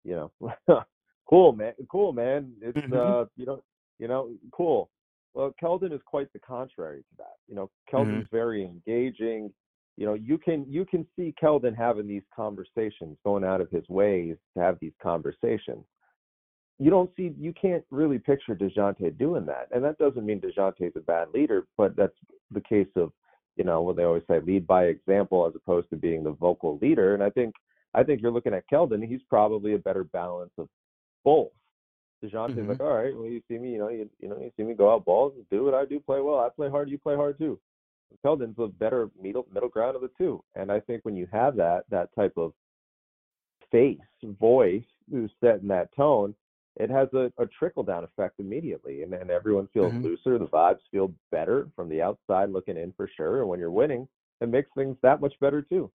you 0.04 0.30
know, 0.40 0.52
cool 1.28 1.52
man, 1.52 1.72
cool 1.90 2.12
man. 2.12 2.52
It's 2.60 2.78
mm-hmm. 2.78 2.92
uh, 2.92 3.24
you 3.36 3.46
know, 3.46 3.62
you 3.98 4.08
know, 4.08 4.30
cool. 4.52 4.90
Well, 5.34 5.54
Keldon 5.62 5.92
is 5.92 6.00
quite 6.06 6.32
the 6.32 6.38
contrary 6.38 7.00
to 7.00 7.16
that. 7.18 7.36
You 7.48 7.54
know, 7.54 7.70
Keldon's 7.92 8.24
mm-hmm. 8.24 8.36
very 8.36 8.64
engaging. 8.64 9.52
You 9.96 10.06
know, 10.06 10.14
you 10.14 10.38
can 10.38 10.64
you 10.68 10.84
can 10.84 11.06
see 11.16 11.34
Keldon 11.42 11.76
having 11.76 12.06
these 12.06 12.22
conversations, 12.34 13.16
going 13.24 13.44
out 13.44 13.60
of 13.60 13.70
his 13.70 13.88
ways 13.88 14.36
to 14.54 14.62
have 14.62 14.78
these 14.80 14.92
conversations. 15.02 15.84
You 16.78 16.90
don't 16.90 17.10
see, 17.16 17.32
you 17.38 17.54
can't 17.54 17.84
really 17.90 18.18
picture 18.18 18.54
Dejounte 18.54 19.16
doing 19.18 19.46
that, 19.46 19.68
and 19.74 19.82
that 19.82 19.96
doesn't 19.96 20.26
mean 20.26 20.40
Dejounte's 20.40 20.94
a 20.96 21.00
bad 21.00 21.28
leader, 21.32 21.66
but 21.78 21.96
that's 21.96 22.16
the 22.50 22.60
case 22.60 22.88
of, 22.96 23.12
you 23.56 23.64
know, 23.64 23.80
what 23.80 23.96
they 23.96 24.04
always 24.04 24.24
say, 24.28 24.40
lead 24.40 24.66
by 24.66 24.84
example, 24.84 25.46
as 25.46 25.54
opposed 25.56 25.88
to 25.88 25.96
being 25.96 26.22
the 26.22 26.32
vocal 26.32 26.78
leader. 26.82 27.14
And 27.14 27.22
I 27.22 27.30
think, 27.30 27.54
I 27.94 28.02
think 28.02 28.20
you're 28.20 28.30
looking 28.30 28.52
at 28.52 28.68
Keldon. 28.70 29.06
He's 29.06 29.22
probably 29.30 29.72
a 29.72 29.78
better 29.78 30.04
balance 30.04 30.52
of 30.58 30.68
both. 31.24 31.48
DeJounte's 32.28 32.54
mm-hmm. 32.54 32.70
like, 32.70 32.80
all 32.80 32.94
right, 32.94 33.14
well, 33.14 33.26
you 33.26 33.42
see 33.48 33.58
me, 33.58 33.72
you 33.72 33.78
know, 33.78 33.88
you, 33.88 34.08
you 34.20 34.28
know, 34.28 34.38
you 34.38 34.50
see 34.56 34.62
me 34.62 34.74
go 34.74 34.92
out 34.92 35.04
balls 35.04 35.32
and 35.36 35.48
do 35.50 35.64
what 35.64 35.74
I 35.74 35.84
do, 35.84 36.00
play 36.00 36.20
well. 36.20 36.38
I 36.38 36.48
play 36.48 36.68
hard, 36.68 36.90
you 36.90 36.98
play 36.98 37.16
hard 37.16 37.38
too. 37.38 37.58
Keldon's 38.24 38.58
a 38.58 38.68
better 38.68 39.10
middle 39.20 39.46
middle 39.52 39.68
ground 39.68 39.96
of 39.96 40.02
the 40.02 40.10
two, 40.16 40.42
and 40.54 40.70
I 40.70 40.80
think 40.80 41.04
when 41.04 41.16
you 41.16 41.26
have 41.32 41.56
that 41.56 41.84
that 41.90 42.14
type 42.14 42.34
of 42.36 42.52
face, 43.70 43.98
voice, 44.40 44.84
who's 45.10 45.30
setting 45.42 45.68
that 45.68 45.94
tone, 45.94 46.34
it 46.76 46.90
has 46.90 47.08
a, 47.14 47.32
a 47.38 47.46
trickle 47.46 47.82
down 47.82 48.04
effect 48.04 48.38
immediately, 48.38 49.02
and 49.02 49.12
and 49.12 49.30
everyone 49.30 49.68
feels 49.72 49.92
mm-hmm. 49.92 50.04
looser. 50.04 50.38
The 50.38 50.46
vibes 50.46 50.80
feel 50.90 51.12
better 51.30 51.68
from 51.74 51.88
the 51.88 52.02
outside 52.02 52.50
looking 52.50 52.76
in 52.76 52.92
for 52.96 53.10
sure, 53.16 53.40
and 53.40 53.48
when 53.48 53.58
you're 53.58 53.70
winning, 53.70 54.06
it 54.40 54.48
makes 54.48 54.70
things 54.76 54.96
that 55.02 55.20
much 55.20 55.34
better 55.40 55.62
too. 55.62 55.90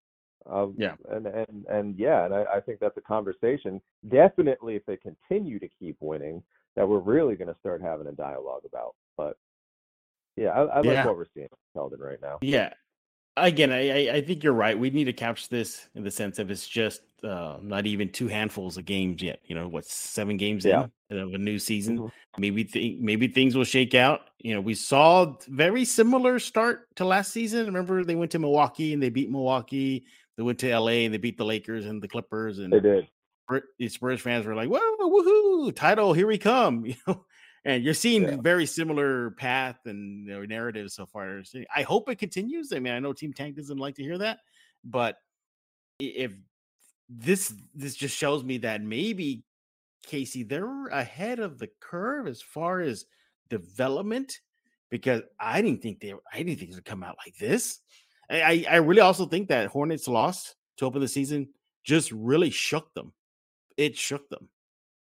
Um, 0.50 0.75
yeah. 0.77 0.95
And 1.10 1.27
and 1.27 1.65
and 1.69 2.00
yeah, 2.00 2.25
and 2.25 2.33
I, 2.33 2.45
I 2.55 2.60
think 2.60 2.79
that's 2.79 2.98
a 2.98 3.01
conversation. 3.01 3.81
Definitely, 4.10 4.75
if 4.75 4.86
they 4.86 4.98
continue 4.98 5.60
to 5.60 5.67
keep 5.67 5.98
winning, 6.00 6.43
that 6.75 6.88
we're 6.88 7.00
really 7.00 7.36
going 7.36 7.53
to 7.53 7.60
start 7.60 7.81
having 7.81 8.07
a 8.07 8.12
dialogue 8.12 8.63
about. 8.65 8.95
But 9.17 9.38
yeah, 10.36 10.50
I, 10.50 10.63
I 10.63 10.81
yeah. 10.81 10.91
like 10.93 11.05
what 11.05 11.17
we're 11.17 11.25
seeing 11.33 11.50
Keldon 11.75 12.00
right 12.00 12.21
now. 12.21 12.39
Yeah. 12.41 12.74
Again, 13.38 13.71
I 13.71 14.10
I 14.10 14.21
think 14.21 14.43
you're 14.43 14.51
right. 14.51 14.77
We 14.77 14.89
need 14.89 15.05
to 15.05 15.13
couch 15.13 15.48
this 15.48 15.88
in 15.95 16.03
the 16.03 16.12
sense 16.12 16.38
of 16.38 16.51
it's 16.51 16.67
just 16.67 17.01
uh, 17.24 17.57
not 17.62 17.86
even 17.86 18.10
two 18.10 18.27
handfuls 18.27 18.77
of 18.77 18.83
games 18.83 19.21
yet. 19.21 19.39
You 19.45 19.55
know, 19.55 19.69
what 19.69 19.86
seven 19.86 20.36
games 20.36 20.65
yeah. 20.65 20.88
in 21.10 21.17
of 21.17 21.33
a 21.33 21.38
new 21.38 21.57
season. 21.57 21.98
Mm-hmm. 21.98 22.41
Maybe 22.41 22.65
th- 22.65 23.00
maybe 23.00 23.29
things 23.29 23.55
will 23.55 23.63
shake 23.63 23.95
out. 23.95 24.21
You 24.39 24.53
know, 24.53 24.60
we 24.60 24.74
saw 24.74 25.33
very 25.48 25.86
similar 25.86 26.39
start 26.39 26.93
to 26.98 27.05
last 27.05 27.31
season. 27.31 27.67
Remember, 27.67 28.03
they 28.03 28.15
went 28.15 28.31
to 28.31 28.39
Milwaukee 28.39 28.93
and 28.93 29.01
they 29.01 29.10
beat 29.10 29.31
Milwaukee. 29.31 30.03
They 30.41 30.45
went 30.45 30.57
to 30.60 30.75
LA 30.75 31.03
and 31.05 31.13
they 31.13 31.19
beat 31.19 31.38
the 31.38 31.45
Lakers 31.45 31.86
and 31.86 32.01
the 32.01 32.07
Clippers, 32.07 32.57
and 32.57 32.74
they 32.74 32.79
did. 32.79 33.07
The 33.77 33.88
Spurs 33.89 34.21
fans 34.21 34.43
were 34.43 34.55
like, 34.55 34.69
"Whoa, 34.69 34.79
woohoo! 35.00 35.75
Title, 35.75 36.13
here 36.13 36.25
we 36.25 36.39
come!" 36.39 36.83
You 36.86 36.95
know, 37.05 37.25
and 37.63 37.83
you're 37.83 37.93
seeing 37.93 38.24
yeah. 38.24 38.38
very 38.41 38.65
similar 38.65 39.31
path 39.31 39.77
and 39.86 40.25
you 40.25 40.33
know, 40.33 40.43
narrative 40.43 40.89
so 40.89 41.05
far. 41.05 41.43
I 41.75 41.83
hope 41.83 42.10
it 42.10 42.17
continues. 42.17 42.74
I 42.74 42.79
mean, 42.79 42.91
I 42.91 42.98
know 42.98 43.13
Team 43.13 43.33
Tank 43.33 43.55
doesn't 43.55 43.77
like 43.77 43.93
to 43.98 44.01
hear 44.01 44.17
that, 44.17 44.39
but 44.83 45.17
if 46.00 46.33
this 47.07 47.53
this 47.75 47.93
just 47.93 48.17
shows 48.17 48.43
me 48.43 48.57
that 48.57 48.81
maybe 48.81 49.43
Casey 50.07 50.41
they're 50.41 50.88
ahead 50.88 51.39
of 51.39 51.60
the 51.60 51.69
curve 51.79 52.25
as 52.25 52.41
far 52.41 52.79
as 52.79 53.05
development 53.51 54.39
because 54.89 55.21
I 55.39 55.62
didn't 55.62 55.83
think 55.83 56.00
they 56.00 56.15
I 56.33 56.41
didn't 56.41 56.57
think 56.57 56.71
it 56.71 56.75
would 56.75 56.86
come 56.86 57.03
out 57.03 57.17
like 57.24 57.38
this. 57.38 57.77
I, 58.31 58.65
I 58.69 58.75
really 58.77 59.01
also 59.01 59.25
think 59.25 59.50
that 59.50 59.67
Hornets 59.67 60.07
lost 60.07 60.55
to 60.77 60.85
open 60.85 61.01
the 61.01 61.07
season 61.07 61.50
just 61.83 62.11
really 62.11 62.50
shook 62.50 62.93
them. 62.93 63.13
It 63.77 63.97
shook 63.97 64.29
them. 64.29 64.50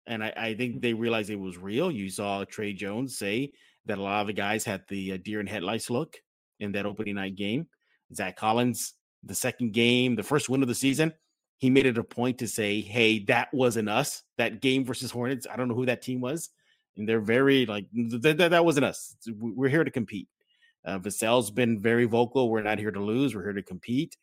And 0.07 0.23
I, 0.23 0.33
I 0.37 0.54
think 0.54 0.83
they 0.83 0.93
realized 0.93 1.31
it 1.31 1.37
was 1.37 1.57
real. 1.57 1.90
You 1.90 2.11
saw 2.11 2.45
Tre 2.45 2.73
Jones 2.73 3.16
say 3.16 3.52
that 3.87 3.99
a 3.99 4.02
lot 4.02 4.21
of 4.21 4.26
the 4.26 4.33
guys 4.33 4.64
had 4.64 4.83
the 4.88 5.12
uh, 5.12 5.19
deer 5.23 5.40
in 5.40 5.47
headlights 5.47 5.90
look 5.90 6.16
in 6.61 6.73
that 6.73 6.87
opening 6.87 7.14
night 7.14 7.37
game. 7.37 7.66
Zach 8.14 8.37
Collins, 8.37 8.95
the 9.23 9.35
second 9.35 9.73
game, 9.73 10.14
the 10.14 10.23
first 10.23 10.49
win 10.49 10.62
of 10.62 10.69
the 10.69 10.75
season, 10.75 11.12
he 11.59 11.71
made 11.71 11.87
it 11.87 11.99
a 11.99 12.04
point 12.04 12.38
to 12.38 12.49
say, 12.49 12.81
"Hey, 12.81 13.21
that 13.25 13.52
wasn't 13.54 13.88
us. 13.88 14.23
That 14.37 14.61
game 14.61 14.85
versus 14.85 15.11
Hornets. 15.11 15.47
I 15.50 15.57
don't 15.57 15.69
know 15.69 15.75
who 15.75 15.87
that 15.87 16.02
team 16.02 16.21
was, 16.21 16.50
and 16.97 17.09
they're 17.09 17.21
very 17.21 17.64
like 17.64 17.87
th- 17.95 18.23
th- 18.23 18.37
that 18.37 18.64
wasn't 18.64 18.85
us. 18.85 19.16
We're 19.26 19.71
here 19.71 19.85
to 19.85 19.90
compete." 19.90 20.28
Uh, 20.85 20.99
Vassell's 20.99 21.50
been 21.50 21.81
very 21.81 22.05
vocal. 22.05 22.50
We're 22.50 22.62
not 22.62 22.79
here 22.79 22.91
to 22.91 23.03
lose. 23.03 23.35
We're 23.35 23.45
here 23.45 23.53
to 23.53 23.62
compete. 23.62 24.17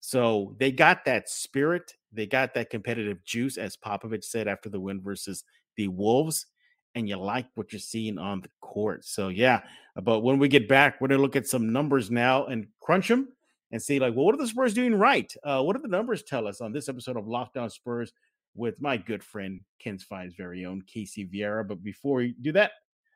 So 0.00 0.54
they 0.58 0.72
got 0.72 1.04
that 1.04 1.28
spirit. 1.28 1.94
They 2.12 2.26
got 2.26 2.54
that 2.54 2.70
competitive 2.70 3.24
juice, 3.24 3.56
as 3.56 3.76
Popovich 3.76 4.24
said 4.24 4.48
after 4.48 4.68
the 4.68 4.80
win 4.80 5.00
versus 5.00 5.44
the 5.76 5.88
Wolves. 5.88 6.46
And 6.94 7.08
you 7.08 7.16
like 7.16 7.46
what 7.54 7.72
you're 7.72 7.80
seeing 7.80 8.18
on 8.18 8.42
the 8.42 8.50
court. 8.60 9.04
So 9.04 9.28
yeah, 9.28 9.62
but 10.02 10.20
when 10.20 10.38
we 10.38 10.48
get 10.48 10.68
back, 10.68 11.00
we're 11.00 11.08
gonna 11.08 11.22
look 11.22 11.36
at 11.36 11.46
some 11.46 11.72
numbers 11.72 12.10
now 12.10 12.46
and 12.46 12.66
crunch 12.80 13.08
them 13.08 13.28
and 13.70 13.82
see 13.82 13.98
like, 13.98 14.14
well, 14.14 14.26
what 14.26 14.34
are 14.34 14.38
the 14.38 14.46
Spurs 14.46 14.74
doing 14.74 14.94
right? 14.94 15.32
Uh, 15.42 15.62
what 15.62 15.74
do 15.74 15.80
the 15.80 15.88
numbers 15.88 16.22
tell 16.22 16.46
us 16.46 16.60
on 16.60 16.72
this 16.72 16.88
episode 16.90 17.16
of 17.16 17.26
Locked 17.26 17.56
On 17.56 17.70
Spurs 17.70 18.12
with 18.54 18.80
my 18.82 18.98
good 18.98 19.24
friend 19.24 19.60
KENS 19.78 20.02
Five's 20.02 20.34
very 20.34 20.66
own 20.66 20.82
Casey 20.86 21.26
Vieira? 21.26 21.66
But 21.66 21.82
before 21.82 22.16
we 22.16 22.34
do 22.42 22.52
that, 22.52 22.72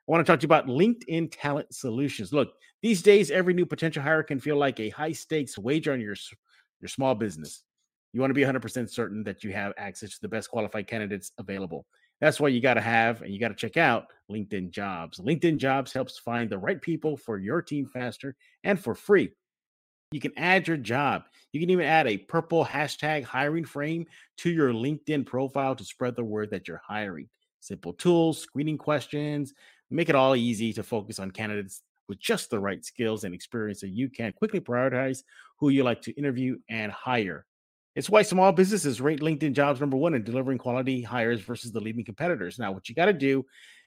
I 0.07 0.11
want 0.11 0.25
to 0.25 0.31
talk 0.31 0.39
to 0.39 0.43
you 0.45 0.47
about 0.47 0.67
LinkedIn 0.67 1.29
Talent 1.31 1.73
Solutions. 1.73 2.31
Look, 2.31 2.53
these 2.81 3.01
days, 3.01 3.29
every 3.29 3.53
new 3.53 3.65
potential 3.65 4.01
hire 4.01 4.23
can 4.23 4.39
feel 4.39 4.55
like 4.55 4.79
a 4.79 4.89
high 4.89 5.11
stakes 5.11 5.57
wager 5.57 5.91
on 5.91 5.99
your, 5.99 6.15
your 6.79 6.87
small 6.87 7.13
business. 7.13 7.63
You 8.13 8.21
want 8.21 8.31
to 8.31 8.35
be 8.35 8.41
100% 8.41 8.89
certain 8.89 9.21
that 9.25 9.43
you 9.43 9.51
have 9.51 9.73
access 9.77 10.11
to 10.11 10.21
the 10.21 10.29
best 10.29 10.49
qualified 10.49 10.87
candidates 10.87 11.33
available. 11.37 11.85
That's 12.21 12.39
why 12.39 12.47
you 12.47 12.61
got 12.61 12.75
to 12.75 12.81
have 12.81 13.21
and 13.21 13.33
you 13.33 13.39
got 13.39 13.49
to 13.49 13.53
check 13.53 13.75
out 13.75 14.05
LinkedIn 14.31 14.71
Jobs. 14.71 15.19
LinkedIn 15.19 15.57
Jobs 15.57 15.91
helps 15.91 16.17
find 16.17 16.49
the 16.49 16.57
right 16.57 16.81
people 16.81 17.17
for 17.17 17.37
your 17.37 17.61
team 17.61 17.85
faster 17.85 18.35
and 18.63 18.79
for 18.79 18.95
free. 18.95 19.31
You 20.11 20.21
can 20.21 20.31
add 20.37 20.69
your 20.69 20.77
job. 20.77 21.23
You 21.51 21.59
can 21.59 21.69
even 21.69 21.85
add 21.85 22.07
a 22.07 22.17
purple 22.17 22.65
hashtag 22.65 23.25
hiring 23.25 23.65
frame 23.65 24.05
to 24.37 24.49
your 24.49 24.71
LinkedIn 24.71 25.25
profile 25.25 25.75
to 25.75 25.83
spread 25.83 26.15
the 26.15 26.23
word 26.23 26.49
that 26.51 26.67
you're 26.67 26.81
hiring. 26.87 27.27
Simple 27.59 27.91
tools, 27.93 28.39
screening 28.39 28.77
questions, 28.77 29.53
make 29.89 30.09
it 30.09 30.15
all 30.15 30.35
easy 30.35 30.73
to 30.73 30.83
focus 30.83 31.19
on 31.19 31.31
candidates 31.31 31.81
with 32.07 32.19
just 32.19 32.49
the 32.49 32.59
right 32.59 32.83
skills 32.85 33.23
and 33.23 33.33
experience 33.33 33.81
so 33.81 33.87
you 33.87 34.09
can 34.09 34.31
quickly 34.33 34.59
prioritize 34.59 35.23
who 35.59 35.69
you 35.69 35.83
like 35.83 36.01
to 36.01 36.11
interview 36.13 36.57
and 36.69 36.91
hire. 36.91 37.45
It's 37.95 38.09
why 38.09 38.21
small 38.21 38.51
businesses 38.51 39.01
rate 39.01 39.21
LinkedIn 39.21 39.53
jobs 39.53 39.79
number 39.79 39.97
one 39.97 40.13
in 40.13 40.23
delivering 40.23 40.59
quality 40.59 41.01
hires 41.01 41.41
versus 41.41 41.71
the 41.71 41.79
leading 41.79 42.05
competitors. 42.05 42.59
Now, 42.59 42.71
what 42.71 42.87
you 42.87 42.95
got 42.95 43.05
to 43.05 43.13
do 43.13 43.43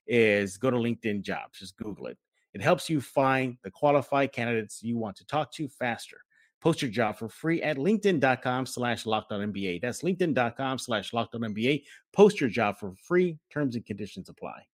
is 0.06 0.56
go 0.56 0.70
to 0.70 0.76
LinkedIn 0.76 1.22
jobs, 1.22 1.60
just 1.60 1.76
Google 1.76 2.08
it. 2.08 2.18
It 2.52 2.60
helps 2.60 2.90
you 2.90 3.00
find 3.00 3.56
the 3.62 3.70
qualified 3.70 4.32
candidates 4.32 4.82
you 4.82 4.98
want 4.98 5.16
to 5.16 5.26
talk 5.26 5.52
to 5.52 5.68
faster. 5.68 6.18
Post 6.60 6.82
your 6.82 6.90
job 6.90 7.16
for 7.16 7.28
free 7.28 7.62
at 7.62 7.78
linkedin.com 7.78 8.66
slash 8.66 9.04
MBA. 9.04 9.80
That's 9.80 10.02
linkedin.com 10.02 10.78
slash 10.78 11.12
MBA. 11.12 11.84
Post 12.12 12.40
your 12.40 12.50
job 12.50 12.78
for 12.78 12.92
free. 13.02 13.38
Terms 13.50 13.76
and 13.76 13.86
conditions 13.86 14.28
apply. 14.28 14.69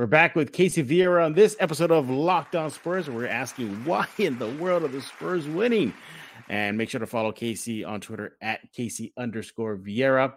We're 0.00 0.06
back 0.06 0.34
with 0.34 0.52
Casey 0.52 0.82
Vieira 0.82 1.26
on 1.26 1.34
this 1.34 1.56
episode 1.60 1.90
of 1.90 2.08
Locked 2.08 2.56
On 2.56 2.70
Spurs. 2.70 3.10
We're 3.10 3.26
asking 3.26 3.84
why 3.84 4.06
in 4.16 4.38
the 4.38 4.48
world 4.52 4.82
are 4.82 4.88
the 4.88 5.02
Spurs 5.02 5.46
winning? 5.46 5.92
And 6.48 6.78
make 6.78 6.88
sure 6.88 7.00
to 7.00 7.06
follow 7.06 7.32
Casey 7.32 7.84
on 7.84 8.00
Twitter 8.00 8.34
at 8.40 8.72
Casey 8.72 9.12
underscore 9.18 9.76
Vieira. 9.76 10.32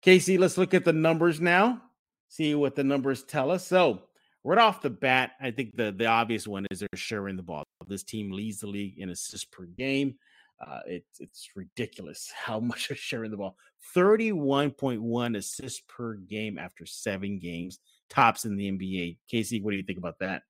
Casey, 0.00 0.38
let's 0.38 0.56
look 0.56 0.72
at 0.72 0.86
the 0.86 0.94
numbers 0.94 1.42
now, 1.42 1.82
see 2.30 2.54
what 2.54 2.74
the 2.74 2.84
numbers 2.84 3.22
tell 3.22 3.50
us. 3.50 3.66
So, 3.66 4.04
right 4.44 4.58
off 4.58 4.80
the 4.80 4.88
bat, 4.88 5.32
I 5.42 5.50
think 5.50 5.76
the, 5.76 5.92
the 5.92 6.06
obvious 6.06 6.48
one 6.48 6.64
is 6.70 6.78
they're 6.80 6.88
sharing 6.94 7.36
the 7.36 7.42
ball. 7.42 7.64
This 7.86 8.04
team 8.04 8.32
leads 8.32 8.60
the 8.60 8.66
league 8.66 8.98
in 8.98 9.10
assists 9.10 9.44
per 9.44 9.66
game. 9.66 10.14
Uh, 10.58 10.80
it's 10.86 11.20
it's 11.20 11.50
ridiculous 11.54 12.32
how 12.34 12.60
much 12.60 12.88
they're 12.88 12.96
sharing 12.96 13.30
the 13.30 13.36
ball. 13.36 13.56
31.1 13.94 15.36
assists 15.36 15.82
per 15.86 16.14
game 16.14 16.58
after 16.58 16.86
seven 16.86 17.38
games 17.38 17.78
tops 18.12 18.44
in 18.44 18.56
the 18.56 18.70
NBA. 18.70 19.16
Casey, 19.30 19.60
what 19.60 19.70
do 19.70 19.76
you 19.76 19.82
think 19.82 19.98
about 19.98 20.18
that? 20.20 20.42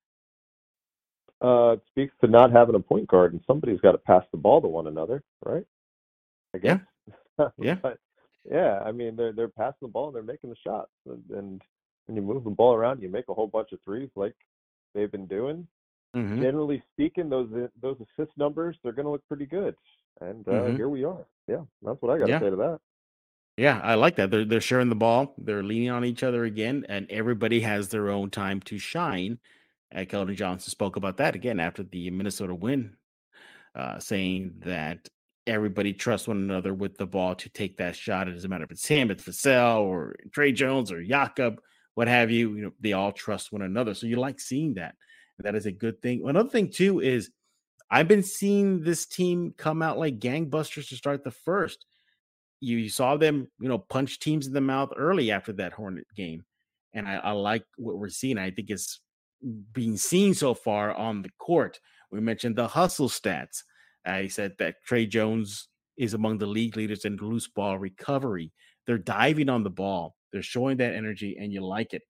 Uh, 1.41 1.73
it 1.73 1.81
speaks 1.87 2.13
to 2.21 2.27
not 2.27 2.51
having 2.51 2.75
a 2.75 2.79
point 2.79 3.07
guard, 3.07 3.33
and 3.33 3.41
somebody's 3.45 3.81
got 3.81 3.93
to 3.93 3.97
pass 3.97 4.23
the 4.31 4.37
ball 4.37 4.61
to 4.61 4.67
one 4.67 4.87
another, 4.87 5.23
right? 5.45 5.65
I 6.53 6.57
guess. 6.57 6.79
Yeah. 7.39 7.47
yeah. 7.57 7.75
but, 7.75 7.97
yeah. 8.49 8.79
I 8.85 8.91
mean, 8.91 9.15
they're 9.15 9.33
they're 9.33 9.49
passing 9.49 9.75
the 9.81 9.87
ball 9.87 10.07
and 10.07 10.15
they're 10.15 10.23
making 10.23 10.49
the 10.49 10.55
shots, 10.65 10.91
and, 11.05 11.23
and 11.31 11.61
when 12.05 12.15
you 12.15 12.21
move 12.21 12.43
the 12.43 12.49
ball 12.49 12.73
around, 12.73 13.01
you 13.01 13.09
make 13.09 13.25
a 13.29 13.33
whole 13.33 13.47
bunch 13.47 13.71
of 13.71 13.79
threes, 13.83 14.09
like 14.15 14.35
they've 14.93 15.11
been 15.11 15.27
doing. 15.27 15.67
Mm-hmm. 16.15 16.41
Generally 16.41 16.83
speaking, 16.93 17.29
those 17.29 17.49
those 17.81 17.97
assist 17.97 18.31
numbers 18.37 18.77
they're 18.83 18.93
going 18.93 19.05
to 19.05 19.11
look 19.11 19.27
pretty 19.27 19.47
good, 19.47 19.75
and 20.21 20.47
uh, 20.47 20.51
mm-hmm. 20.51 20.75
here 20.75 20.89
we 20.89 21.03
are. 21.03 21.25
Yeah, 21.47 21.61
that's 21.81 22.01
what 22.01 22.13
I 22.13 22.19
got 22.19 22.25
to 22.25 22.31
yeah. 22.31 22.39
say 22.39 22.49
to 22.51 22.55
that. 22.55 22.79
Yeah, 23.57 23.79
I 23.83 23.95
like 23.95 24.15
that. 24.15 24.31
They're 24.31 24.45
they're 24.45 24.61
sharing 24.61 24.89
the 24.89 24.95
ball. 24.95 25.35
They're 25.37 25.63
leaning 25.63 25.91
on 25.91 26.05
each 26.05 26.23
other 26.23 26.43
again, 26.43 26.85
and 26.89 27.05
everybody 27.11 27.61
has 27.61 27.89
their 27.89 28.09
own 28.09 28.31
time 28.31 28.61
to 28.61 28.79
shine. 28.79 29.37
And 29.91 30.09
Keldon 30.09 30.35
Johnson 30.35 30.71
spoke 30.71 30.95
about 30.95 31.17
that 31.17 31.35
again 31.35 31.59
after 31.59 31.83
the 31.83 32.09
Minnesota 32.09 32.55
win, 32.55 32.95
uh, 33.75 33.99
saying 33.99 34.55
that 34.65 35.07
everybody 35.45 35.93
trusts 35.93 36.27
one 36.27 36.37
another 36.37 36.73
with 36.73 36.97
the 36.97 37.05
ball 37.05 37.35
to 37.35 37.49
take 37.49 37.77
that 37.77 37.95
shot. 37.95 38.27
It 38.27 38.31
doesn't 38.31 38.49
matter 38.49 38.63
if 38.63 38.71
it's 38.71 38.87
him, 38.87 39.11
it's 39.11 39.23
Vassell, 39.23 39.81
or 39.81 40.15
Tre 40.31 40.51
Jones, 40.51 40.91
or 40.91 41.03
Jakob, 41.03 41.61
what 41.93 42.07
have 42.07 42.31
you. 42.31 42.55
You 42.55 42.61
know, 42.63 42.71
they 42.79 42.93
all 42.93 43.11
trust 43.11 43.51
one 43.51 43.61
another. 43.61 43.93
So 43.93 44.07
you 44.07 44.15
like 44.15 44.39
seeing 44.39 44.73
that. 44.75 44.95
That 45.39 45.55
is 45.55 45.67
a 45.67 45.71
good 45.71 46.01
thing. 46.01 46.23
Another 46.27 46.49
thing 46.49 46.71
too 46.71 47.01
is 47.01 47.29
I've 47.91 48.07
been 48.07 48.23
seeing 48.23 48.81
this 48.81 49.05
team 49.05 49.53
come 49.57 49.83
out 49.83 49.99
like 49.99 50.19
gangbusters 50.19 50.89
to 50.89 50.95
start 50.95 51.23
the 51.23 51.31
first 51.31 51.85
you 52.63 52.89
saw 52.89 53.17
them, 53.17 53.47
you 53.59 53.67
know, 53.67 53.77
punch 53.77 54.19
teams 54.19 54.47
in 54.47 54.53
the 54.53 54.61
mouth 54.61 54.91
early 54.95 55.31
after 55.31 55.51
that 55.53 55.73
Hornet 55.73 56.07
game. 56.15 56.45
And 56.93 57.07
I, 57.07 57.15
I 57.15 57.31
like 57.31 57.65
what 57.77 57.97
we're 57.97 58.09
seeing. 58.09 58.37
I 58.37 58.51
think 58.51 58.69
it's 58.69 59.01
being 59.73 59.97
seen 59.97 60.33
so 60.33 60.53
far 60.53 60.93
on 60.93 61.21
the 61.21 61.31
court. 61.39 61.79
We 62.11 62.21
mentioned 62.21 62.55
the 62.55 62.67
hustle 62.67 63.09
stats. 63.09 63.63
I 64.05 64.27
said 64.27 64.53
that 64.59 64.75
Tre 64.85 65.05
Jones 65.05 65.67
is 65.97 66.13
among 66.13 66.37
the 66.37 66.45
league 66.45 66.77
leaders 66.77 67.05
in 67.05 67.17
loose 67.17 67.47
ball 67.47 67.77
recovery. 67.77 68.51
They're 68.85 68.97
diving 68.97 69.49
on 69.49 69.63
the 69.63 69.69
ball. 69.69 70.15
They're 70.31 70.41
showing 70.41 70.77
that 70.77 70.93
energy, 70.93 71.37
and 71.39 71.51
you 71.51 71.65
like 71.65 71.93
it. 71.93 72.01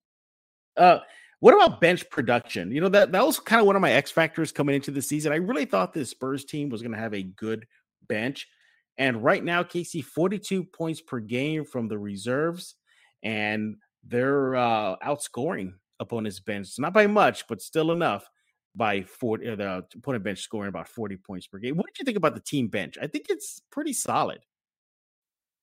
Uh, 0.77 0.99
what 1.39 1.53
about 1.53 1.81
bench 1.81 2.09
production? 2.09 2.71
You 2.71 2.81
know 2.81 2.89
that 2.89 3.11
that 3.11 3.25
was 3.25 3.39
kind 3.39 3.59
of 3.59 3.67
one 3.67 3.75
of 3.75 3.81
my 3.81 3.91
X 3.91 4.11
factors 4.11 4.51
coming 4.51 4.75
into 4.75 4.91
the 4.91 5.01
season. 5.01 5.33
I 5.33 5.37
really 5.37 5.65
thought 5.65 5.93
this 5.93 6.09
Spurs 6.09 6.45
team 6.45 6.69
was 6.69 6.81
going 6.81 6.93
to 6.93 6.97
have 6.97 7.13
a 7.13 7.23
good 7.23 7.65
bench. 8.07 8.47
And 8.97 9.23
right 9.23 9.43
now, 9.43 9.63
Casey, 9.63 10.01
42 10.01 10.65
points 10.65 11.01
per 11.01 11.19
game 11.19 11.65
from 11.65 11.87
the 11.87 11.97
reserves, 11.97 12.75
and 13.23 13.77
they're 14.03 14.55
uh, 14.55 14.97
outscoring 14.97 15.73
opponents' 15.99 16.39
bench. 16.39 16.69
Not 16.77 16.93
by 16.93 17.07
much, 17.07 17.47
but 17.47 17.61
still 17.61 17.91
enough 17.91 18.27
by 18.75 19.03
40. 19.03 19.49
Uh, 19.49 19.55
the 19.55 19.85
opponent 19.95 20.23
bench 20.23 20.39
scoring 20.39 20.69
about 20.69 20.87
40 20.87 21.17
points 21.17 21.47
per 21.47 21.57
game. 21.57 21.75
What 21.75 21.87
did 21.87 21.99
you 21.99 22.05
think 22.05 22.17
about 22.17 22.35
the 22.35 22.41
team 22.41 22.67
bench? 22.67 22.97
I 23.01 23.07
think 23.07 23.27
it's 23.29 23.61
pretty 23.71 23.93
solid. 23.93 24.39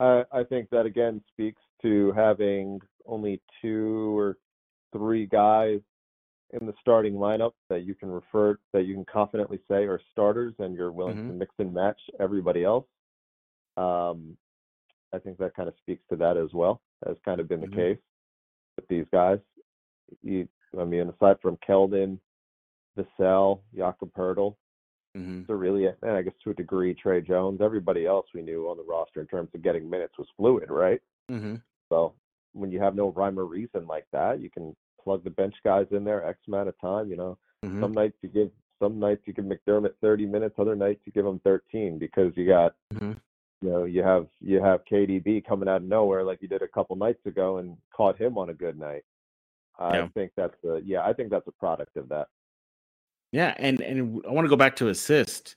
I, 0.01 0.25
I 0.33 0.45
think 0.45 0.71
that 0.71 0.87
again 0.87 1.23
speaks 1.29 1.63
to 1.83 2.13
having 2.13 2.81
only 3.07 3.41
two 3.63 4.19
or 4.19 4.39
three 4.93 5.27
guys 5.27 5.81
in 6.53 6.67
the 6.67 6.75
starting 6.81 7.15
lineup 7.15 7.53
that 7.69 7.85
you 7.85 7.95
can 7.95 8.11
refer 8.11 8.59
that 8.73 8.85
you 8.85 8.95
can 8.95 9.05
confidently 9.05 9.61
say 9.71 9.85
are 9.85 10.01
starters 10.11 10.55
and 10.59 10.75
you're 10.75 10.91
willing 10.91 11.17
mm-hmm. 11.17 11.29
to 11.29 11.35
mix 11.35 11.55
and 11.59 11.73
match 11.73 12.01
everybody 12.19 12.65
else. 12.65 12.87
Um, 13.81 14.37
I 15.13 15.19
think 15.19 15.39
that 15.39 15.55
kind 15.55 15.69
of 15.69 15.75
speaks 15.79 16.03
to 16.11 16.17
that 16.17 16.37
as 16.37 16.53
well. 16.53 16.81
Has 17.07 17.17
kind 17.25 17.41
of 17.41 17.49
been 17.49 17.61
mm-hmm. 17.61 17.71
the 17.71 17.95
case 17.95 17.99
with 18.77 18.89
these 18.89 19.07
guys. 19.11 19.39
You, 20.23 20.47
I 20.79 20.85
mean, 20.85 21.09
aside 21.09 21.37
from 21.41 21.57
Keldon, 21.67 22.19
Vassell, 22.99 23.61
Jakob 23.75 24.13
Poeltl, 24.13 24.57
mm-hmm. 25.17 25.43
so 25.47 25.55
really, 25.55 25.87
and 25.87 26.11
I 26.11 26.23
guess 26.23 26.35
to 26.45 26.51
a 26.51 26.55
degree, 26.55 26.95
Tre 26.95 27.21
Jones. 27.23 27.61
Everybody 27.63 28.07
else 28.07 28.27
we 28.35 28.43
knew 28.43 28.69
on 28.69 28.77
the 28.77 28.85
roster 28.85 29.21
in 29.21 29.27
terms 29.27 29.49
of 29.55 29.63
getting 29.63 29.89
minutes 29.89 30.15
was 30.19 30.29
fluid, 30.37 30.71
right? 30.71 31.01
Mm-hmm. 31.31 31.57
So 31.89 32.15
when 32.53 32.71
you 32.71 32.81
have 32.81 32.95
no 32.95 33.13
rhyme 33.13 33.39
or 33.39 33.47
reason 33.47 33.87
like 33.87 34.07
that, 34.13 34.41
you 34.41 34.51
can 34.51 34.77
plug 35.03 35.25
the 35.25 35.31
bench 35.31 35.55
guys 35.65 35.87
in 35.91 36.05
there 36.05 36.27
X 36.27 36.39
amount 36.47 36.69
of 36.69 36.79
time. 36.81 37.09
You 37.09 37.17
know, 37.17 37.39
mm-hmm. 37.65 37.81
some 37.81 37.93
nights 37.93 38.17
you 38.21 38.29
give 38.29 38.51
some 38.79 38.99
nights 38.99 39.23
you 39.27 39.33
give 39.33 39.45
McDermott 39.45 39.93
30 40.01 40.27
minutes, 40.27 40.55
other 40.59 40.75
nights 40.75 41.01
you 41.05 41.13
give 41.13 41.27
him 41.27 41.41
13 41.45 41.99
because 41.99 42.33
you 42.37 42.47
got 42.47 42.75
mm-hmm 42.93 43.13
you 43.61 43.69
know 43.69 43.85
you 43.85 44.03
have 44.03 44.27
you 44.41 44.63
have 44.63 44.85
KDB 44.85 45.45
coming 45.45 45.69
out 45.69 45.77
of 45.77 45.83
nowhere 45.83 46.25
like 46.25 46.41
you 46.43 46.49
did 46.49 46.63
a 46.63 46.69
couple 46.69 46.97
nights 46.97 47.25
ago 47.27 47.59
and 47.59 47.77
caught 47.95 48.19
him 48.19 48.39
on 48.39 48.51
a 48.51 48.55
good 48.55 48.79
night. 48.79 49.03
I 49.79 49.99
yeah. 49.99 50.09
think 50.15 50.33
that's 50.37 50.63
a 50.65 50.81
yeah, 50.85 51.03
I 51.05 51.13
think 51.13 51.31
that's 51.31 51.47
a 51.49 51.53
product 51.53 51.97
of 51.97 52.09
that. 52.09 52.29
Yeah, 53.33 53.55
and 53.59 53.81
and 53.81 54.23
I 54.27 54.31
want 54.31 54.45
to 54.45 54.51
go 54.51 54.57
back 54.57 54.77
to 54.77 54.89
assist 54.89 55.57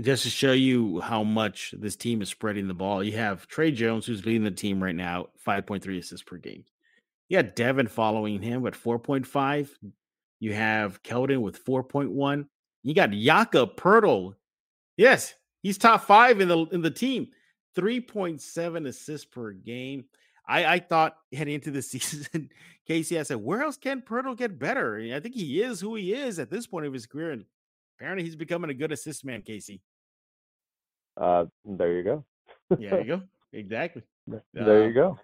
just 0.00 0.22
to 0.22 0.30
show 0.30 0.52
you 0.52 1.00
how 1.00 1.22
much 1.22 1.74
this 1.76 1.96
team 1.96 2.22
is 2.22 2.28
spreading 2.28 2.68
the 2.68 2.74
ball. 2.74 3.02
You 3.02 3.16
have 3.16 3.46
Tre 3.46 3.70
Jones 3.70 4.06
who's 4.06 4.24
leading 4.24 4.44
the 4.44 4.50
team 4.50 4.82
right 4.82 4.94
now, 4.94 5.26
5.3 5.46 5.98
assists 5.98 6.22
per 6.22 6.36
game. 6.36 6.64
You 7.28 7.42
got 7.42 7.54
Devin 7.54 7.88
following 7.88 8.40
him 8.40 8.66
at 8.66 8.74
4.5. 8.74 9.70
You 10.38 10.54
have 10.54 11.02
Keldon 11.02 11.42
with 11.42 11.64
4.1. 11.64 12.46
You 12.82 12.94
got 12.94 13.10
Jakob 13.10 13.76
Poeltl. 13.76 14.34
Yes, 14.96 15.34
he's 15.62 15.78
top 15.78 16.04
five 16.04 16.40
in 16.40 16.48
the 16.48 16.58
in 16.66 16.82
the 16.82 16.90
team. 16.90 17.28
3.7 17.76 18.86
assists 18.88 19.26
per 19.26 19.52
game. 19.52 20.04
I, 20.46 20.64
I 20.64 20.78
thought 20.80 21.16
heading 21.32 21.54
into 21.54 21.70
the 21.70 21.82
season, 21.82 22.50
Casey, 22.86 23.18
I 23.18 23.22
said, 23.22 23.36
where 23.36 23.62
else 23.62 23.76
can 23.76 24.02
Poeltl 24.02 24.36
get 24.36 24.58
better? 24.58 24.96
I 25.14 25.20
think 25.20 25.34
he 25.34 25.62
is 25.62 25.80
who 25.80 25.94
he 25.94 26.12
is 26.12 26.38
at 26.38 26.50
this 26.50 26.66
point 26.66 26.86
of 26.86 26.92
his 26.92 27.06
career. 27.06 27.30
And 27.30 27.44
apparently 27.96 28.24
he's 28.24 28.36
becoming 28.36 28.70
a 28.70 28.74
good 28.74 28.92
assist 28.92 29.24
man, 29.24 29.42
Casey. 29.42 29.80
Uh, 31.16 31.44
there 31.64 31.92
you 31.92 32.02
go. 32.02 32.24
yeah, 32.78 32.90
there 32.90 33.00
you 33.00 33.06
go. 33.06 33.22
Exactly. 33.52 34.02
There 34.54 34.86
you 34.86 34.94
go. 34.94 35.18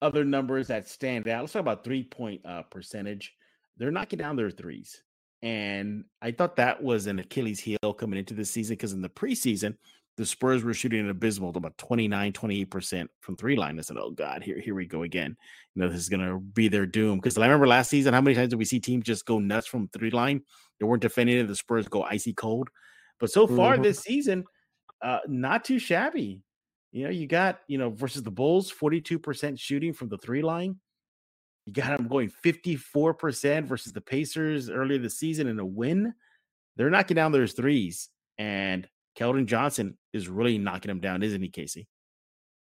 Other 0.00 0.24
numbers 0.24 0.68
that 0.68 0.88
stand 0.88 1.28
out. 1.28 1.42
Let's 1.42 1.52
talk 1.52 1.60
about 1.60 1.84
three 1.84 2.02
point 2.02 2.40
uh, 2.46 2.62
percentage. 2.62 3.34
They're 3.76 3.90
knocking 3.90 4.18
down 4.18 4.36
their 4.36 4.50
threes. 4.50 5.02
And 5.42 6.04
I 6.20 6.32
thought 6.32 6.56
that 6.56 6.82
was 6.82 7.06
an 7.06 7.18
Achilles 7.18 7.60
heel 7.60 7.94
coming 7.96 8.18
into 8.18 8.34
the 8.34 8.44
season 8.44 8.74
because 8.74 8.92
in 8.92 9.02
the 9.02 9.08
preseason, 9.08 9.76
the 10.16 10.26
Spurs 10.26 10.64
were 10.64 10.74
shooting 10.74 10.98
an 10.98 11.10
abysmal 11.10 11.50
about 11.56 11.78
29, 11.78 12.32
28% 12.32 13.06
from 13.20 13.36
three 13.36 13.54
line. 13.54 13.78
I 13.78 13.82
said, 13.82 13.98
oh 13.98 14.10
God, 14.10 14.42
here, 14.42 14.58
here 14.58 14.74
we 14.74 14.84
go 14.84 15.04
again. 15.04 15.36
You 15.74 15.82
know, 15.82 15.88
this 15.88 16.00
is 16.00 16.08
gonna 16.08 16.38
be 16.38 16.66
their 16.66 16.86
doom. 16.86 17.18
Because 17.18 17.38
I 17.38 17.42
remember 17.42 17.68
last 17.68 17.88
season, 17.88 18.14
how 18.14 18.20
many 18.20 18.34
times 18.34 18.50
did 18.50 18.58
we 18.58 18.64
see 18.64 18.80
teams 18.80 19.04
just 19.04 19.26
go 19.26 19.38
nuts 19.38 19.68
from 19.68 19.88
three 19.88 20.10
line? 20.10 20.42
They 20.80 20.86
weren't 20.86 21.02
defending 21.02 21.38
it, 21.38 21.46
the 21.46 21.54
Spurs 21.54 21.86
go 21.86 22.02
icy 22.02 22.32
cold. 22.32 22.68
But 23.20 23.30
so 23.30 23.46
far 23.46 23.74
mm-hmm. 23.74 23.82
this 23.82 24.00
season, 24.00 24.44
uh, 25.02 25.20
not 25.28 25.64
too 25.64 25.78
shabby. 25.78 26.42
You 26.90 27.04
know, 27.04 27.10
you 27.10 27.28
got, 27.28 27.60
you 27.68 27.78
know, 27.78 27.90
versus 27.90 28.22
the 28.22 28.30
Bulls, 28.30 28.72
42% 28.72 29.58
shooting 29.58 29.92
from 29.92 30.08
the 30.08 30.18
three 30.18 30.42
line. 30.42 30.76
You 31.68 31.74
got 31.74 31.98
them 31.98 32.08
going 32.08 32.30
54% 32.30 33.66
versus 33.66 33.92
the 33.92 34.00
Pacers 34.00 34.70
earlier 34.70 34.96
this 34.96 35.18
season 35.18 35.48
in 35.48 35.58
a 35.58 35.66
win. 35.66 36.14
They're 36.76 36.88
knocking 36.88 37.16
down 37.16 37.30
those 37.30 37.52
threes. 37.52 38.08
And 38.38 38.88
Keldon 39.18 39.44
Johnson 39.44 39.98
is 40.14 40.30
really 40.30 40.56
knocking 40.56 40.90
him 40.90 41.00
down, 41.00 41.22
isn't 41.22 41.42
he, 41.42 41.50
Casey? 41.50 41.86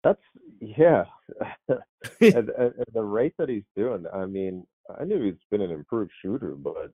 That's 0.04 0.24
yeah. 0.60 1.04
and, 1.70 2.50
and, 2.50 2.74
the 2.96 3.04
rate 3.04 3.36
that 3.38 3.48
he's 3.48 3.62
doing, 3.76 4.06
I 4.12 4.26
mean, 4.26 4.66
I 5.00 5.04
knew 5.04 5.24
he's 5.24 5.36
been 5.52 5.62
an 5.62 5.70
improved 5.70 6.12
shooter, 6.24 6.56
but 6.56 6.90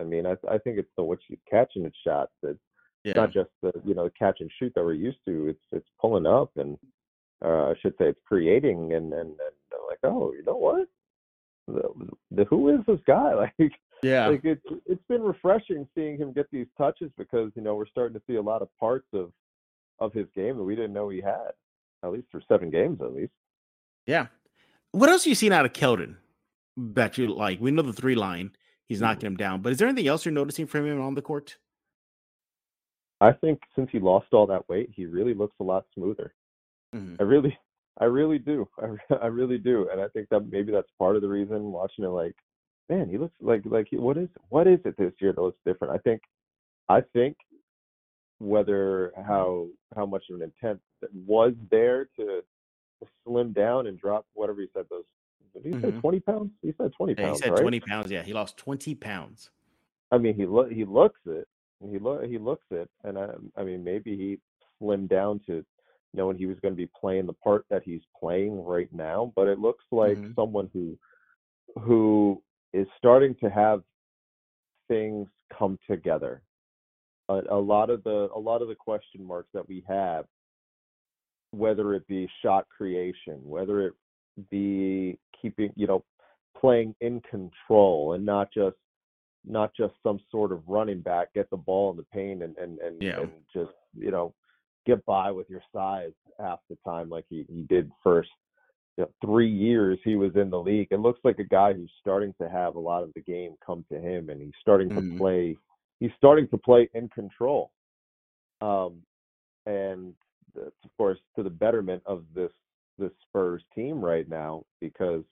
I 0.00 0.02
mean, 0.02 0.26
I, 0.26 0.32
I 0.50 0.58
think 0.58 0.78
it's 0.78 0.90
the 0.96 1.04
what 1.04 1.20
he's 1.28 1.38
catching 1.48 1.84
his 1.84 1.92
shots. 2.04 2.32
It's 2.42 2.58
yeah. 3.04 3.12
not 3.14 3.32
just 3.32 3.50
the 3.62 3.70
you 3.84 3.94
know 3.94 4.10
catch 4.18 4.38
and 4.40 4.50
shoot 4.58 4.72
that 4.74 4.82
we're 4.82 4.94
used 4.94 5.18
to. 5.28 5.46
It's 5.46 5.64
it's 5.70 5.88
pulling 6.00 6.26
up, 6.26 6.50
and 6.56 6.76
uh, 7.44 7.70
I 7.70 7.74
should 7.80 7.94
say 7.98 8.08
it's 8.08 8.20
creating, 8.26 8.94
and 8.94 9.12
and, 9.12 9.28
and 9.30 9.52
like, 9.88 10.00
oh, 10.02 10.32
you 10.32 10.42
know 10.44 10.56
what? 10.56 10.88
The, 11.68 11.82
the, 12.30 12.44
who 12.44 12.68
is 12.68 12.80
this 12.86 13.00
guy? 13.06 13.32
Like, 13.58 13.72
yeah, 14.02 14.26
like 14.26 14.40
it's 14.44 14.66
it's 14.84 15.02
been 15.08 15.22
refreshing 15.22 15.86
seeing 15.94 16.18
him 16.18 16.32
get 16.32 16.50
these 16.50 16.66
touches 16.76 17.12
because 17.16 17.52
you 17.54 17.62
know 17.62 17.76
we're 17.76 17.86
starting 17.86 18.18
to 18.18 18.22
see 18.26 18.34
a 18.34 18.42
lot 18.42 18.60
of 18.60 18.68
parts 18.80 19.06
of 19.12 19.30
of 20.00 20.12
his 20.12 20.26
game 20.34 20.56
that 20.56 20.64
we 20.64 20.74
didn't 20.74 20.92
know 20.92 21.08
he 21.08 21.20
had, 21.20 21.52
at 22.02 22.10
least 22.10 22.26
for 22.32 22.42
seven 22.48 22.68
games 22.68 23.00
at 23.00 23.14
least. 23.14 23.32
Yeah. 24.06 24.26
What 24.90 25.08
else 25.08 25.24
have 25.24 25.30
you 25.30 25.34
seen 25.36 25.52
out 25.52 25.64
of 25.64 25.72
Keldon 25.72 26.16
that 26.76 27.16
you 27.16 27.32
like? 27.32 27.60
We 27.60 27.70
know 27.70 27.82
the 27.82 27.92
three 27.92 28.16
line, 28.16 28.50
he's 28.88 28.98
mm-hmm. 28.98 29.06
knocking 29.06 29.26
him 29.28 29.36
down, 29.36 29.62
but 29.62 29.72
is 29.72 29.78
there 29.78 29.88
anything 29.88 30.08
else 30.08 30.24
you're 30.24 30.32
noticing 30.32 30.66
from 30.66 30.86
him 30.86 31.00
on 31.00 31.14
the 31.14 31.22
court? 31.22 31.56
I 33.20 33.32
think 33.32 33.60
since 33.76 33.88
he 33.92 34.00
lost 34.00 34.26
all 34.32 34.48
that 34.48 34.68
weight, 34.68 34.90
he 34.92 35.06
really 35.06 35.32
looks 35.32 35.54
a 35.60 35.64
lot 35.64 35.86
smoother. 35.94 36.34
Mm-hmm. 36.94 37.16
I 37.20 37.22
really, 37.22 37.56
I 37.98 38.04
really 38.04 38.38
do. 38.38 38.68
I, 39.10 39.14
I 39.22 39.26
really 39.26 39.58
do, 39.58 39.88
and 39.90 40.00
I 40.00 40.08
think 40.08 40.28
that 40.30 40.50
maybe 40.50 40.72
that's 40.72 40.90
part 40.98 41.16
of 41.16 41.22
the 41.22 41.28
reason 41.28 41.72
watching 41.72 42.04
it. 42.04 42.08
Like 42.08 42.36
man, 42.88 43.08
he 43.08 43.18
looks 43.18 43.34
like 43.40 43.62
like 43.64 43.88
he, 43.90 43.96
what 43.96 44.16
is 44.18 44.28
what 44.48 44.66
is 44.66 44.80
it 44.84 44.96
this 44.96 45.12
year 45.20 45.32
that 45.32 45.40
looks 45.40 45.58
different? 45.64 45.94
I 45.94 45.98
think 45.98 46.22
I 46.88 47.00
think 47.12 47.36
whether 48.38 49.12
how 49.26 49.68
how 49.94 50.04
much 50.04 50.24
of 50.30 50.36
an 50.36 50.42
intent 50.42 50.80
that 51.00 51.10
was 51.14 51.54
there 51.70 52.08
to 52.18 52.40
slim 53.24 53.52
down 53.52 53.86
and 53.86 53.98
drop 53.98 54.26
whatever 54.34 54.60
he 54.60 54.66
said 54.74 54.84
those 54.90 55.04
he 55.62 55.70
mm-hmm. 55.70 55.80
said 55.80 56.00
20 56.00 56.20
pounds 56.20 56.50
he 56.62 56.72
said 56.78 56.92
20 56.96 57.12
yeah, 57.12 57.26
pounds 57.26 57.38
he 57.38 57.44
said 57.44 57.52
right? 57.52 57.60
20 57.60 57.80
pounds 57.80 58.10
yeah 58.10 58.22
he 58.22 58.32
lost 58.32 58.56
20 58.56 58.94
pounds 58.94 59.50
i 60.10 60.18
mean 60.18 60.34
he 60.34 60.46
look 60.46 60.70
he 60.70 60.84
looks 60.84 61.20
it 61.26 61.46
he 61.90 61.98
look 61.98 62.24
he 62.24 62.38
looks 62.38 62.64
it 62.70 62.88
and 63.04 63.18
I, 63.18 63.28
I 63.56 63.64
mean 63.64 63.84
maybe 63.84 64.16
he 64.16 64.38
slimmed 64.80 65.08
down 65.08 65.40
to 65.46 65.64
knowing 66.14 66.36
he 66.36 66.46
was 66.46 66.58
going 66.60 66.72
to 66.72 66.76
be 66.76 66.90
playing 66.98 67.26
the 67.26 67.32
part 67.32 67.64
that 67.70 67.82
he's 67.84 68.02
playing 68.18 68.62
right 68.64 68.88
now 68.92 69.32
but 69.34 69.48
it 69.48 69.58
looks 69.58 69.84
like 69.90 70.16
mm-hmm. 70.16 70.32
someone 70.36 70.68
who 70.72 70.96
who 71.80 72.42
is 72.72 72.86
starting 72.98 73.34
to 73.42 73.48
have 73.48 73.82
things 74.88 75.28
come 75.56 75.78
together. 75.88 76.42
A, 77.28 77.40
a, 77.50 77.58
lot 77.58 77.90
of 77.90 78.02
the 78.04 78.28
a 78.34 78.38
lot 78.38 78.62
of 78.62 78.68
the 78.68 78.74
question 78.74 79.24
marks 79.24 79.48
that 79.54 79.68
we 79.68 79.84
have, 79.88 80.24
whether 81.50 81.94
it 81.94 82.06
be 82.08 82.28
shot 82.42 82.66
creation, 82.76 83.40
whether 83.42 83.86
it 83.86 83.94
be 84.50 85.18
keeping 85.40 85.72
you 85.76 85.86
know 85.86 86.04
playing 86.58 86.94
in 87.00 87.20
control 87.30 88.14
and 88.14 88.24
not 88.24 88.52
just 88.52 88.76
not 89.44 89.72
just 89.76 89.94
some 90.02 90.20
sort 90.30 90.52
of 90.52 90.62
running 90.66 91.00
back, 91.00 91.32
get 91.34 91.48
the 91.50 91.56
ball 91.56 91.90
in 91.90 91.96
the 91.96 92.06
paint 92.12 92.42
and 92.42 92.56
and 92.56 92.78
and, 92.80 93.00
yeah. 93.00 93.20
and 93.20 93.30
just 93.54 93.72
you 93.96 94.10
know 94.10 94.34
get 94.86 95.04
by 95.06 95.30
with 95.30 95.48
your 95.48 95.62
size 95.74 96.12
half 96.40 96.60
the 96.68 96.76
time 96.84 97.08
like 97.08 97.24
he, 97.28 97.44
he 97.48 97.62
did 97.62 97.90
first 98.02 98.30
you 98.96 99.04
know, 99.04 99.10
three 99.24 99.50
years 99.50 99.98
he 100.04 100.16
was 100.16 100.32
in 100.36 100.50
the 100.50 100.58
league. 100.58 100.88
It 100.90 101.00
looks 101.00 101.20
like 101.24 101.38
a 101.38 101.44
guy 101.44 101.72
who's 101.72 101.90
starting 102.00 102.34
to 102.40 102.48
have 102.48 102.74
a 102.74 102.80
lot 102.80 103.02
of 103.02 103.12
the 103.14 103.22
game 103.22 103.54
come 103.64 103.84
to 103.90 103.98
him, 103.98 104.28
and 104.28 104.40
he's 104.40 104.52
starting 104.60 104.90
mm-hmm. 104.90 105.12
to 105.12 105.18
play. 105.18 105.56
He's 105.98 106.10
starting 106.18 106.48
to 106.48 106.58
play 106.58 106.90
in 106.94 107.08
control, 107.08 107.70
um, 108.60 108.96
and 109.66 110.14
that's 110.54 110.74
of 110.84 110.90
course 110.98 111.18
to 111.36 111.42
the 111.42 111.50
betterment 111.50 112.02
of 112.04 112.24
this 112.34 112.50
this 112.98 113.12
Spurs 113.28 113.62
team 113.74 114.04
right 114.04 114.28
now 114.28 114.64
because 114.80 115.24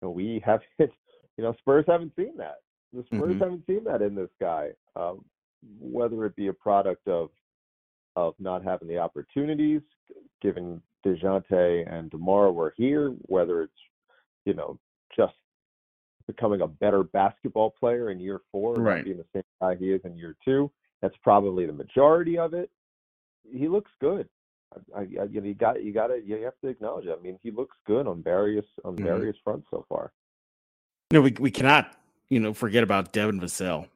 you 0.00 0.08
know, 0.08 0.10
we 0.10 0.42
haven't, 0.44 0.68
you 0.78 1.44
know, 1.44 1.54
Spurs 1.58 1.84
haven't 1.86 2.12
seen 2.16 2.36
that. 2.38 2.56
The 2.92 3.04
Spurs 3.04 3.20
mm-hmm. 3.20 3.38
haven't 3.38 3.66
seen 3.66 3.84
that 3.84 4.00
in 4.00 4.14
this 4.14 4.30
guy, 4.40 4.70
um, 4.96 5.24
whether 5.78 6.24
it 6.24 6.36
be 6.36 6.46
a 6.46 6.52
product 6.54 7.06
of 7.06 7.28
of 8.16 8.34
not 8.38 8.64
having 8.64 8.88
the 8.88 8.98
opportunities, 8.98 9.82
given 10.40 10.80
Dejounte 11.04 11.92
and 11.92 12.10
DeMar 12.10 12.52
were 12.52 12.74
here, 12.76 13.10
whether 13.22 13.62
it's, 13.62 13.72
you 14.44 14.54
know, 14.54 14.78
just 15.16 15.34
becoming 16.26 16.60
a 16.60 16.66
better 16.66 17.02
basketball 17.02 17.70
player 17.78 18.10
in 18.10 18.20
year 18.20 18.40
four, 18.52 18.74
right. 18.74 19.04
being 19.04 19.16
the 19.16 19.24
same 19.32 19.42
guy 19.60 19.76
he 19.76 19.92
is 19.92 20.00
in 20.04 20.16
year 20.16 20.36
two. 20.44 20.70
That's 21.00 21.16
probably 21.22 21.66
the 21.66 21.72
majority 21.72 22.38
of 22.38 22.54
it. 22.54 22.70
He 23.50 23.68
looks 23.68 23.90
good. 24.00 24.28
I, 24.94 25.00
I, 25.00 25.02
you 25.24 25.40
know, 25.40 25.46
you 25.46 25.54
got 25.54 25.82
you 25.82 25.92
got 25.92 26.08
to 26.08 26.20
you 26.22 26.36
have 26.44 26.58
to 26.62 26.68
acknowledge 26.68 27.06
it. 27.06 27.16
I 27.18 27.22
mean, 27.22 27.38
he 27.42 27.50
looks 27.50 27.76
good 27.86 28.06
on 28.06 28.22
various 28.22 28.66
on 28.84 28.96
mm-hmm. 28.96 29.04
various 29.04 29.36
fronts 29.42 29.66
so 29.70 29.86
far. 29.88 30.12
You 31.10 31.18
know, 31.18 31.22
we 31.22 31.34
we 31.38 31.50
cannot 31.50 31.96
you 32.28 32.38
know 32.38 32.52
forget 32.52 32.82
about 32.82 33.12
Devin 33.12 33.40
Vassell 33.40 33.88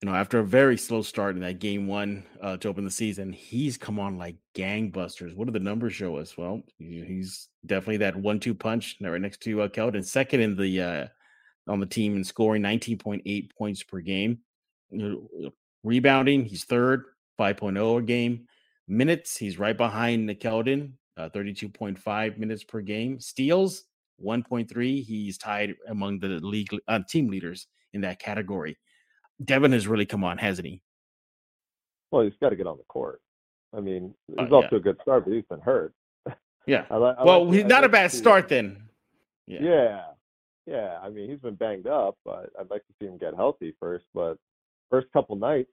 you 0.00 0.08
know, 0.08 0.14
after 0.14 0.38
a 0.38 0.44
very 0.44 0.78
slow 0.78 1.02
start 1.02 1.34
in 1.36 1.42
that 1.42 1.58
game 1.58 1.86
one 1.86 2.24
uh, 2.40 2.56
to 2.56 2.68
open 2.68 2.84
the 2.84 2.90
season, 2.90 3.32
he's 3.32 3.76
come 3.76 4.00
on 4.00 4.16
like 4.16 4.36
gangbusters. 4.54 5.34
What 5.36 5.46
do 5.46 5.52
the 5.52 5.60
numbers 5.60 5.92
show 5.92 6.16
us? 6.16 6.38
Well, 6.38 6.62
he's 6.78 7.48
definitely 7.66 7.98
that 7.98 8.16
one-two 8.16 8.54
punch 8.54 8.96
right 9.00 9.20
next 9.20 9.42
to 9.42 9.62
uh, 9.62 9.68
Keldon, 9.68 10.04
second 10.04 10.40
in 10.40 10.56
the 10.56 10.80
uh, 10.80 11.06
on 11.68 11.80
the 11.80 11.86
team 11.86 12.16
in 12.16 12.24
scoring, 12.24 12.62
nineteen 12.62 12.96
point 12.96 13.22
eight 13.26 13.54
points 13.56 13.82
per 13.82 14.00
game. 14.00 14.38
Rebounding, 15.84 16.46
he's 16.46 16.64
third, 16.64 17.04
five 17.36 17.58
oh 17.62 17.98
a 17.98 18.02
game. 18.02 18.46
Minutes, 18.88 19.36
he's 19.36 19.58
right 19.58 19.76
behind 19.76 20.30
Keldon, 20.30 20.92
uh, 21.18 21.28
thirty-two 21.28 21.68
point 21.68 21.98
five 21.98 22.38
minutes 22.38 22.64
per 22.64 22.80
game. 22.80 23.20
Steals, 23.20 23.84
one 24.16 24.42
point 24.42 24.70
three. 24.70 25.02
He's 25.02 25.36
tied 25.36 25.74
among 25.88 26.20
the 26.20 26.40
league 26.40 26.70
uh, 26.88 27.00
team 27.06 27.28
leaders 27.28 27.66
in 27.92 28.00
that 28.00 28.18
category. 28.18 28.78
Devin 29.44 29.72
has 29.72 29.86
really 29.88 30.06
come 30.06 30.24
on, 30.24 30.38
hasn't 30.38 30.66
he? 30.66 30.82
Well, 32.10 32.22
he's 32.22 32.32
got 32.40 32.50
to 32.50 32.56
get 32.56 32.66
on 32.66 32.76
the 32.76 32.84
court. 32.84 33.20
I 33.76 33.80
mean, 33.80 34.14
uh, 34.36 34.44
he's 34.44 34.52
uh, 34.52 34.56
off 34.56 34.64
yeah. 34.64 34.70
to 34.70 34.76
a 34.76 34.80
good 34.80 34.98
start, 35.02 35.24
but 35.24 35.32
he's 35.32 35.44
been 35.48 35.60
hurt. 35.60 35.92
Yeah. 36.66 36.84
I 36.90 36.96
li- 36.96 37.14
I 37.18 37.24
well, 37.24 37.46
like, 37.46 37.66
not 37.66 37.82
like 37.82 37.84
a 37.84 37.92
bad 37.92 38.12
start 38.12 38.48
then. 38.48 38.82
Yeah. 39.46 39.60
yeah. 39.62 40.02
Yeah. 40.66 40.98
I 41.02 41.08
mean, 41.08 41.30
he's 41.30 41.40
been 41.40 41.54
banged 41.54 41.86
up, 41.86 42.16
but 42.24 42.50
I'd 42.58 42.70
like 42.70 42.86
to 42.86 42.92
see 42.98 43.06
him 43.06 43.18
get 43.18 43.34
healthy 43.34 43.74
first. 43.80 44.06
But 44.12 44.36
first 44.90 45.06
couple 45.12 45.36
nights, 45.36 45.70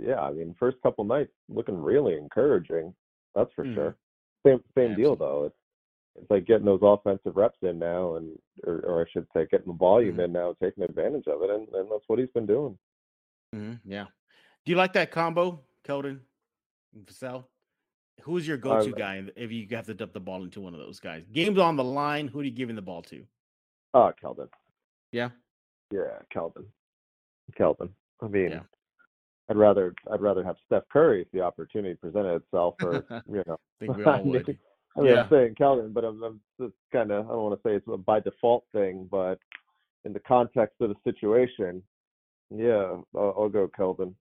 yeah, 0.00 0.20
I 0.20 0.32
mean, 0.32 0.54
first 0.58 0.76
couple 0.82 1.04
nights 1.04 1.32
looking 1.48 1.80
really 1.80 2.16
encouraging. 2.16 2.94
That's 3.34 3.50
for 3.54 3.64
mm. 3.64 3.74
sure. 3.74 3.96
Same 4.46 4.60
same 4.76 4.90
yeah, 4.90 4.96
deal 4.96 5.16
though. 5.16 5.44
It's 5.46 5.56
it's 6.20 6.30
like 6.30 6.46
getting 6.46 6.66
those 6.66 6.80
offensive 6.82 7.36
reps 7.36 7.58
in 7.62 7.78
now, 7.78 8.16
and 8.16 8.38
or, 8.66 8.80
or 8.80 9.02
I 9.02 9.10
should 9.10 9.26
say, 9.34 9.46
getting 9.50 9.72
the 9.72 9.78
volume 9.78 10.12
mm-hmm. 10.12 10.20
in 10.20 10.32
now, 10.32 10.54
taking 10.62 10.84
advantage 10.84 11.26
of 11.26 11.42
it, 11.42 11.50
and, 11.50 11.68
and 11.68 11.90
that's 11.90 12.04
what 12.06 12.18
he's 12.18 12.28
been 12.34 12.46
doing. 12.46 12.78
Mm-hmm. 13.54 13.90
Yeah. 13.90 14.04
Do 14.64 14.72
you 14.72 14.76
like 14.76 14.92
that 14.94 15.10
combo, 15.10 15.60
Keldon 15.86 16.20
and 16.94 17.06
Vassell? 17.06 17.44
Who's 18.22 18.46
your 18.46 18.56
go-to 18.56 18.92
uh, 18.92 18.98
guy 18.98 19.22
if 19.36 19.52
you 19.52 19.66
have 19.70 19.86
to 19.86 19.94
dump 19.94 20.12
the 20.12 20.20
ball 20.20 20.42
into 20.42 20.60
one 20.60 20.74
of 20.74 20.80
those 20.80 20.98
guys? 20.98 21.24
Games 21.32 21.58
on 21.58 21.76
the 21.76 21.84
line. 21.84 22.28
Who 22.28 22.40
are 22.40 22.44
you 22.44 22.50
giving 22.50 22.74
the 22.76 22.82
ball 22.82 23.02
to? 23.02 23.24
Uh, 23.94 24.10
Keldon. 24.22 24.48
Yeah. 25.12 25.30
Yeah, 25.92 26.18
Keldon. 26.34 26.64
Kelvin. 27.56 27.90
I 28.20 28.28
mean, 28.28 28.50
Yeah. 28.50 28.60
I'd 29.50 29.56
rather 29.56 29.94
I'd 30.12 30.20
rather 30.20 30.44
have 30.44 30.56
Steph 30.66 30.82
Curry 30.92 31.22
if 31.22 31.30
the 31.32 31.40
opportunity 31.40 31.94
presented 31.94 32.34
itself, 32.34 32.74
or 32.82 33.04
you 33.32 33.42
know. 33.46 33.58
I 33.80 33.86
think 33.86 33.96
we 33.96 34.04
all 34.04 34.22
would. 34.24 34.58
I 34.98 35.02
mean, 35.02 35.14
Yeah. 35.14 35.22
I'm 35.22 35.30
saying 35.30 35.54
Kelvin, 35.56 35.92
but 35.92 36.04
I'm, 36.04 36.22
I'm 36.22 36.40
just 36.60 36.74
kind 36.92 37.10
of 37.10 37.26
I 37.26 37.30
don't 37.32 37.42
want 37.42 37.62
to 37.62 37.68
say 37.68 37.74
it's 37.74 37.86
a 37.88 37.96
by 37.96 38.20
default 38.20 38.64
thing, 38.72 39.06
but 39.10 39.38
in 40.04 40.12
the 40.12 40.20
context 40.20 40.76
of 40.80 40.90
the 40.90 40.96
situation, 41.04 41.82
yeah, 42.50 42.96
I'll, 43.14 43.34
I'll 43.38 43.48
go 43.48 43.68
Kelvin. 43.68 44.14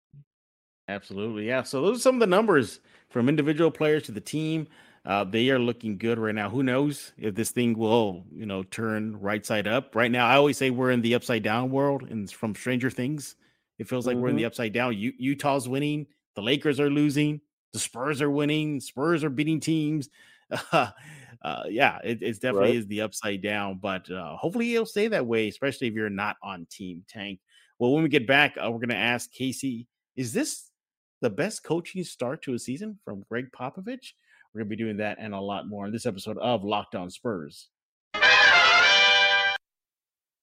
Absolutely. 0.90 1.48
Yeah. 1.48 1.64
So 1.64 1.82
those 1.82 1.98
are 1.98 2.02
some 2.02 2.16
of 2.16 2.22
the 2.22 2.28
numbers 2.28 2.80
from 3.10 3.28
individual 3.28 3.72
players 3.72 4.04
to 4.04 4.12
the 4.12 4.22
team. 4.22 4.68
Uh, 5.06 5.24
they 5.24 5.50
are 5.50 5.60
looking 5.60 5.98
good 5.98 6.20
right 6.20 6.36
now. 6.36 6.50
Who 6.50 6.64
knows 6.64 7.14
if 7.18 7.36
this 7.36 7.52
thing 7.52 7.78
will, 7.78 8.26
you 8.32 8.46
know, 8.46 8.64
turn 8.64 9.18
right 9.20 9.46
side 9.46 9.68
up? 9.68 9.96
Right 9.96 10.12
now, 10.12 10.28
I 10.28 10.36
always 10.36 10.58
say 10.58 10.70
we're 10.70 10.92
in 10.92 11.02
the 11.02 11.16
upside 11.16 11.44
down 11.44 11.72
world, 11.72 12.04
and 12.10 12.24
it's 12.24 12.32
from 12.32 12.56
Stranger 12.56 12.90
Things. 12.90 13.36
It 13.80 13.88
feels 13.88 14.06
like 14.08 14.18
we're 14.18 14.30
in 14.30 14.36
the 14.36 14.46
upside 14.46 14.74
down. 14.74 14.98
U- 14.98 15.14
Utah's 15.18 15.70
winning, 15.70 16.08
the 16.36 16.42
Lakers 16.42 16.80
are 16.80 16.90
losing, 16.90 17.40
the 17.74 17.80
Spurs 17.80 18.22
are 18.22 18.32
winning, 18.32 18.80
Spurs 18.82 19.24
are 19.24 19.30
beating 19.30 19.60
teams. 19.60 20.10
uh, 20.72 21.64
yeah, 21.70 22.00
it, 22.04 22.20
it's 22.22 22.40
definitely 22.40 22.70
Right. 22.70 22.78
is 22.78 22.88
the 22.88 23.02
upside 23.02 23.42
down, 23.42 23.80
but 23.82 24.10
uh, 24.10 24.36
hopefully 24.38 24.74
it'll 24.74 24.86
stay 24.86 25.08
that 25.10 25.26
way, 25.26 25.48
especially 25.48 25.88
if 25.88 25.94
you're 25.94 26.10
not 26.10 26.38
on 26.44 26.66
Team 26.70 27.04
Tank. 27.08 27.40
Well, 27.80 27.94
when 27.94 28.04
we 28.04 28.10
get 28.10 28.26
back, 28.28 28.56
uh, 28.58 28.72
we're 28.72 28.80
going 28.80 28.90
to 28.90 28.96
ask 28.96 29.32
Casey, 29.32 29.88
is 30.16 30.34
this 30.34 30.72
the 31.22 31.30
best 31.30 31.64
coaching 31.64 32.04
start 32.04 32.42
to 32.44 32.54
a 32.54 32.60
season 32.60 32.98
from 33.06 33.24
Gregg 33.30 33.50
Popovich? 33.52 34.14
We're 34.54 34.62
going 34.62 34.70
to 34.70 34.76
be 34.78 34.84
doing 34.84 34.98
that 34.98 35.18
and 35.20 35.34
a 35.34 35.40
lot 35.40 35.68
more 35.68 35.86
in 35.86 35.92
this 35.92 36.06
episode 36.06 36.38
of 36.40 36.64
Locked 36.64 36.96
On 36.96 37.10
Spurs. 37.10 37.70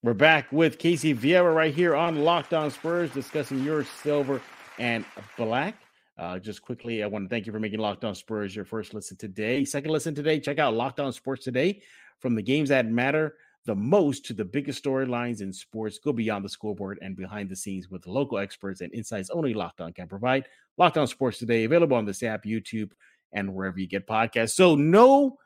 We're 0.02 0.12
back 0.12 0.52
with 0.52 0.78
Casey 0.78 1.14
Vieira 1.14 1.54
right 1.54 1.74
here 1.74 1.96
on 1.96 2.22
Locked 2.24 2.52
On 2.52 2.70
Spurs 2.70 3.10
discussing 3.10 3.64
your 3.64 3.84
silver 3.84 4.42
and 4.78 5.04
black. 5.38 5.76
Uh, 6.16 6.38
just 6.38 6.62
quickly, 6.62 7.02
I 7.02 7.06
want 7.06 7.24
to 7.24 7.28
thank 7.28 7.46
you 7.46 7.52
for 7.52 7.58
making 7.58 7.80
Locked 7.80 8.04
On 8.04 8.14
Spurs 8.14 8.54
your 8.54 8.64
first 8.64 8.94
listen 8.94 9.16
today. 9.16 9.64
Second 9.64 9.90
listen 9.90 10.14
today, 10.14 10.38
check 10.38 10.58
out 10.58 10.74
Locked 10.74 11.00
On 11.00 11.12
Sports 11.12 11.44
today 11.44 11.82
from 12.20 12.34
the 12.34 12.42
games 12.42 12.68
that 12.68 12.86
matter 12.86 13.34
the 13.66 13.74
most 13.74 14.26
to 14.26 14.34
the 14.34 14.44
biggest 14.44 14.84
storylines 14.84 15.40
in 15.40 15.52
sports. 15.52 15.98
Go 15.98 16.12
beyond 16.12 16.44
the 16.44 16.48
scoreboard 16.48 16.98
and 17.02 17.16
behind 17.16 17.48
the 17.48 17.56
scenes 17.56 17.88
with 17.88 18.06
local 18.06 18.38
experts 18.38 18.80
and 18.80 18.92
insights 18.92 19.30
only 19.30 19.54
Locked 19.54 19.80
On 19.80 19.92
can 19.92 20.06
provide. 20.06 20.46
Locked 20.76 20.98
On 20.98 21.06
Sports 21.06 21.38
today, 21.38 21.64
available 21.64 21.96
on 21.96 22.04
this 22.04 22.22
app, 22.22 22.44
YouTube, 22.44 22.90
and 23.32 23.54
wherever 23.54 23.78
you 23.78 23.86
get 23.86 24.06
podcasts. 24.06 24.54
So, 24.54 24.74
no 24.74 25.38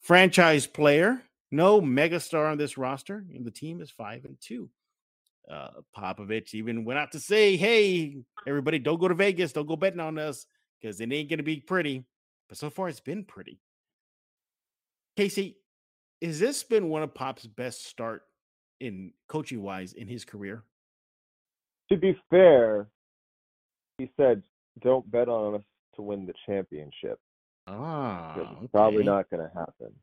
franchise 0.00 0.66
player, 0.66 1.22
no 1.50 1.80
megastar 1.80 2.50
on 2.50 2.58
this 2.58 2.78
roster, 2.78 3.24
the 3.40 3.50
team 3.50 3.80
is 3.80 3.90
five 3.90 4.24
and 4.24 4.36
two. 4.40 4.70
Uh, 5.50 5.68
Popovich 5.96 6.54
even 6.54 6.84
went 6.84 6.98
out 6.98 7.12
to 7.12 7.20
say, 7.20 7.56
"Hey, 7.56 8.16
everybody, 8.46 8.78
don't 8.78 8.98
go 8.98 9.08
to 9.08 9.14
Vegas, 9.14 9.52
don't 9.52 9.66
go 9.66 9.76
betting 9.76 10.00
on 10.00 10.18
us 10.18 10.46
because 10.80 11.00
it 11.00 11.12
ain't 11.12 11.28
gonna 11.28 11.42
be 11.42 11.60
pretty." 11.60 12.04
But 12.48 12.58
so 12.58 12.70
far, 12.70 12.88
it's 12.88 13.00
been 13.00 13.24
pretty. 13.24 13.60
Casey, 15.16 15.58
has 16.22 16.40
this 16.40 16.62
been 16.64 16.88
one 16.88 17.02
of 17.02 17.14
Pop's 17.14 17.46
best 17.46 17.84
start 17.86 18.22
in 18.80 19.12
coaching 19.28 19.62
wise 19.62 19.92
in 19.92 20.08
his 20.08 20.24
career? 20.24 20.64
To 21.90 21.96
be 21.98 22.18
fair, 22.30 22.88
he 23.98 24.10
said, 24.16 24.42
"Don't 24.80 25.08
bet 25.10 25.28
on 25.28 25.56
us 25.56 25.64
to 25.96 26.02
win 26.02 26.26
the 26.26 26.34
championship." 26.46 27.20
Ah, 27.66 28.58
it's 28.62 28.70
probably 28.72 29.04
not 29.04 29.28
going 29.30 29.46
to 29.46 29.54
happen. 29.54 29.94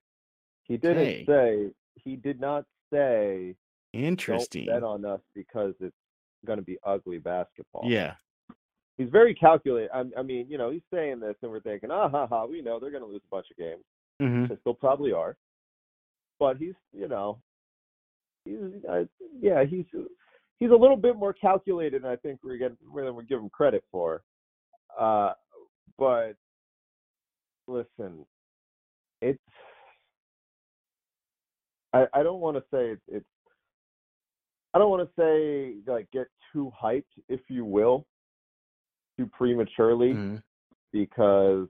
He 0.64 0.78
didn't 0.78 0.98
Okay. 0.98 1.26
say. 1.26 1.74
He 1.96 2.16
did 2.16 2.40
not 2.40 2.66
say. 2.92 3.56
Interesting. 3.94 4.66
Don't 4.66 4.76
bet 4.76 4.84
on 4.84 5.06
us 5.06 5.22
because 5.36 5.74
it's 5.80 5.96
going 6.46 6.58
to 6.60 6.66
be 6.66 6.78
ugly 6.86 7.18
basketball. 7.20 7.84
Yeah, 7.86 8.16
he's 8.98 9.10
very 9.10 9.34
calculated. 9.36 9.90
I, 9.94 10.04
I 10.18 10.22
mean, 10.22 10.48
you 10.50 10.58
know, 10.58 10.70
he's 10.72 10.82
saying 10.94 11.20
this, 11.20 11.36
and 11.42 11.52
we're 11.52 11.60
thinking, 11.60 11.92
ah, 11.92 12.10
ha, 12.10 12.28
ha, 12.28 12.46
we 12.46 12.62
know 12.62 12.80
they're 12.80 12.92
going 12.92 13.04
to 13.04 13.10
lose 13.10 13.22
a 13.26 13.36
bunch 13.36 13.48
of 13.52 13.58
games. 13.58 13.84
Mhm. 14.22 14.50
They 14.50 14.56
still 14.58 14.74
probably 14.74 15.12
are. 15.12 15.36
But 16.40 16.58
he's, 16.58 16.74
you 16.92 17.08
know, 17.08 17.40
he's, 18.46 18.58
uh, 18.90 19.04
yeah, 19.40 19.64
he's 19.64 19.86
he's 20.60 20.72
a 20.72 20.76
little 20.76 20.98
bit 20.98 21.16
more 21.16 21.34
calculated, 21.34 22.04
than 22.04 22.12
I 22.12 22.16
think 22.16 22.40
we're 22.44 22.58
getting 22.58 22.78
than 22.96 23.16
we 23.16 23.26
give 23.26 23.40
him 23.40 23.50
credit 23.50 23.84
for. 23.92 24.24
Uh, 25.00 25.34
but 25.98 26.34
listen, 27.68 28.26
it's. 29.22 29.40
I, 31.94 32.08
I 32.14 32.24
don't 32.24 32.40
want 32.40 32.56
to 32.58 32.64
say 32.72 32.92
it's, 32.92 33.02
it's 33.08 33.26
I 34.74 34.80
don't 34.80 34.90
want 34.90 35.08
to 35.08 35.14
say 35.22 35.92
like 35.92 36.10
get 36.12 36.28
too 36.54 36.72
hyped, 36.82 37.04
if 37.28 37.42
you 37.50 37.66
will, 37.66 38.08
too 39.18 39.28
prematurely, 39.28 40.14
Mhm. 40.14 40.44
because 40.92 41.70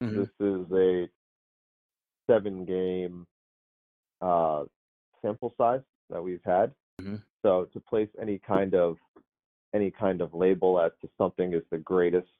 Mhm. 0.00 0.16
this 0.16 0.30
is 0.40 0.72
a 0.72 1.10
seven 2.26 2.64
game 2.64 3.26
uh, 4.20 4.66
sample 5.20 5.52
size 5.56 5.82
that 6.08 6.22
we've 6.22 6.44
had. 6.44 6.72
Mhm. 7.00 7.20
So 7.42 7.64
to 7.66 7.80
place 7.80 8.08
any 8.18 8.38
kind 8.38 8.74
of 8.74 8.98
any 9.74 9.90
kind 9.90 10.20
of 10.20 10.34
label 10.34 10.78
as 10.78 10.92
to 11.00 11.08
something 11.16 11.54
is 11.54 11.66
the 11.70 11.78
greatest 11.78 12.30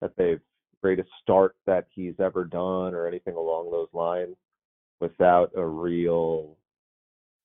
that 0.00 0.14
they've 0.16 0.42
greatest 0.82 1.10
start 1.22 1.56
that 1.64 1.86
he's 1.88 2.18
ever 2.20 2.44
done 2.44 2.94
or 2.94 3.06
anything 3.06 3.34
along 3.34 3.70
those 3.70 3.92
lines 3.94 4.36
without 5.00 5.50
a 5.56 5.66
real 5.66 6.58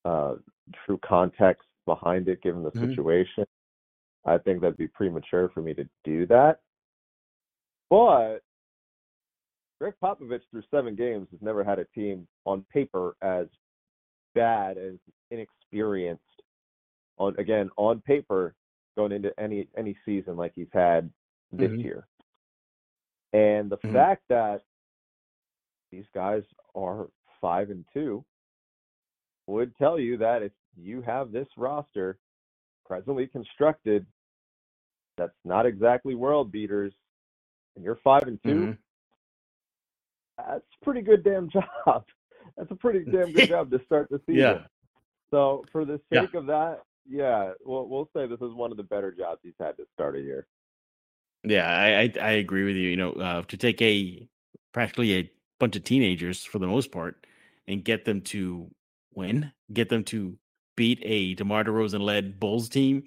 uh, 0.03 0.35
true 0.73 0.97
context 0.97 1.67
behind 1.86 2.28
it 2.28 2.41
given 2.41 2.63
the 2.63 2.72
Mhm. 2.72 2.89
situation. 2.89 3.46
I 4.26 4.38
think 4.38 4.62
that'd 4.62 4.78
be 4.78 4.88
premature 4.88 5.50
for 5.50 5.62
me 5.62 5.74
to 5.74 5.89
do 6.04 6.26
that. 6.28 6.62
But 7.89 8.44
Gregg 9.80 9.96
Popovich 10.02 10.48
through 10.52 10.63
seven 10.70 10.96
games 10.96 11.28
has 11.32 11.41
never 11.41 11.63
had 11.63 11.80
a 11.80 11.86
team 11.86 12.28
on 12.46 12.63
paper 12.65 13.15
as 13.22 13.48
bad 14.36 14.78
as 14.78 14.96
inexperienced 15.32 16.44
on 17.17 17.36
again 17.38 17.70
on 17.78 18.00
paper 18.02 18.56
going 18.96 19.12
into 19.12 19.38
any 19.39 19.67
any 19.76 19.98
season 20.06 20.38
like 20.38 20.54
he's 20.54 20.72
had 20.72 21.12
this 21.52 21.72
Mhm. 21.72 21.84
year. 21.84 22.08
And 23.34 23.70
the 23.70 23.78
Mhm. 23.80 23.94
fact 23.94 24.28
that 24.30 24.63
these 25.89 26.08
guys 26.13 26.44
are 26.76 27.10
five 27.41 27.70
and 27.72 27.86
two 27.91 28.24
would 29.48 29.76
tell 29.78 30.00
you 30.00 30.17
that 30.17 30.44
if 30.44 30.54
you 30.77 31.01
have 31.01 31.31
this 31.31 31.47
roster 31.57 32.17
presently 32.86 33.27
constructed 33.27 34.05
that's 35.17 35.34
not 35.45 35.65
exactly 35.65 36.15
world 36.15 36.51
beaters 36.51 36.93
and 37.75 37.84
you're 37.86 37.99
five 38.03 38.23
and 38.23 38.39
2 38.43 38.49
Mhm. 38.49 38.77
that's 40.38 40.65
a 40.81 40.86
pretty 40.86 41.01
good 41.01 41.23
damn 41.23 41.49
job. 41.86 42.05
That's 42.57 42.71
a 42.71 42.75
pretty 42.75 43.05
damn 43.12 43.31
good 43.31 43.47
job 43.49 43.69
to 43.71 43.79
start 43.86 44.10
the 44.10 44.19
season. 44.25 44.38
Yeah. 44.39 44.67
So 45.29 45.65
for 45.71 45.86
the 45.86 45.99
Yeah. 46.12 46.21
sake 46.21 46.34
of 46.34 46.45
that, 46.47 46.79
yeah, 47.07 47.53
we'll 47.63 47.88
we'll 47.88 48.10
say 48.15 48.27
this 48.27 48.41
is 48.41 48.53
one 48.53 48.71
of 48.71 48.77
the 48.77 48.84
better 48.84 49.12
jobs 49.12 49.39
he's 49.43 49.53
had 49.60 49.77
to 49.77 49.86
start 49.93 50.15
a 50.15 50.21
year. 50.21 50.47
Yeah, 51.43 51.67
I, 51.67 52.01
I 52.01 52.13
I 52.21 52.31
agree 52.34 52.63
with 52.65 52.75
you. 52.75 52.89
You 52.89 52.97
know, 52.97 53.13
uh, 53.13 53.41
to 53.43 53.57
take 53.57 53.81
a 53.81 54.27
practically 54.73 55.17
a 55.17 55.31
bunch 55.60 55.75
of 55.75 55.84
teenagers 55.84 56.43
for 56.43 56.60
the 56.60 56.67
most 56.67 56.91
part 56.91 57.25
and 57.67 57.84
get 57.84 58.05
them 58.05 58.21
to 58.21 58.69
win, 59.13 59.51
get 59.73 59.89
them 59.89 60.03
to 60.05 60.38
beat 60.75 60.99
a 61.03 61.36
DeMar 61.36 61.63
DeRozan 61.63 62.01
led 62.01 62.39
Bulls 62.39 62.69
team, 62.69 63.03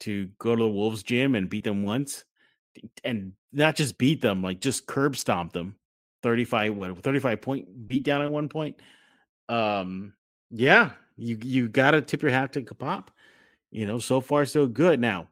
to 0.00 0.28
go 0.38 0.56
to 0.56 0.62
the 0.62 0.68
Wolves 0.68 1.02
gym 1.02 1.34
and 1.34 1.48
beat 1.48 1.64
them 1.64 1.84
once, 1.84 2.24
and 3.04 3.32
not 3.52 3.76
just 3.76 3.98
beat 3.98 4.20
them, 4.20 4.42
like 4.42 4.60
just 4.60 4.86
curb 4.86 5.16
stomp 5.16 5.52
them, 5.52 5.76
thirty 6.22 6.44
five 6.44 6.74
what 6.74 7.02
thirty 7.02 7.20
five 7.20 7.40
point 7.40 7.88
beat 7.88 8.02
down 8.02 8.22
at 8.22 8.32
one 8.32 8.48
point. 8.48 8.76
Um, 9.48 10.14
yeah, 10.50 10.90
you 11.16 11.38
you 11.42 11.68
got 11.68 11.92
to 11.92 12.00
tip 12.00 12.22
your 12.22 12.30
hat 12.30 12.52
to 12.54 12.62
Pop. 12.62 13.10
You 13.70 13.86
know, 13.86 13.98
so 13.98 14.20
far 14.20 14.44
so 14.44 14.66
good. 14.66 15.00
Now, 15.00 15.28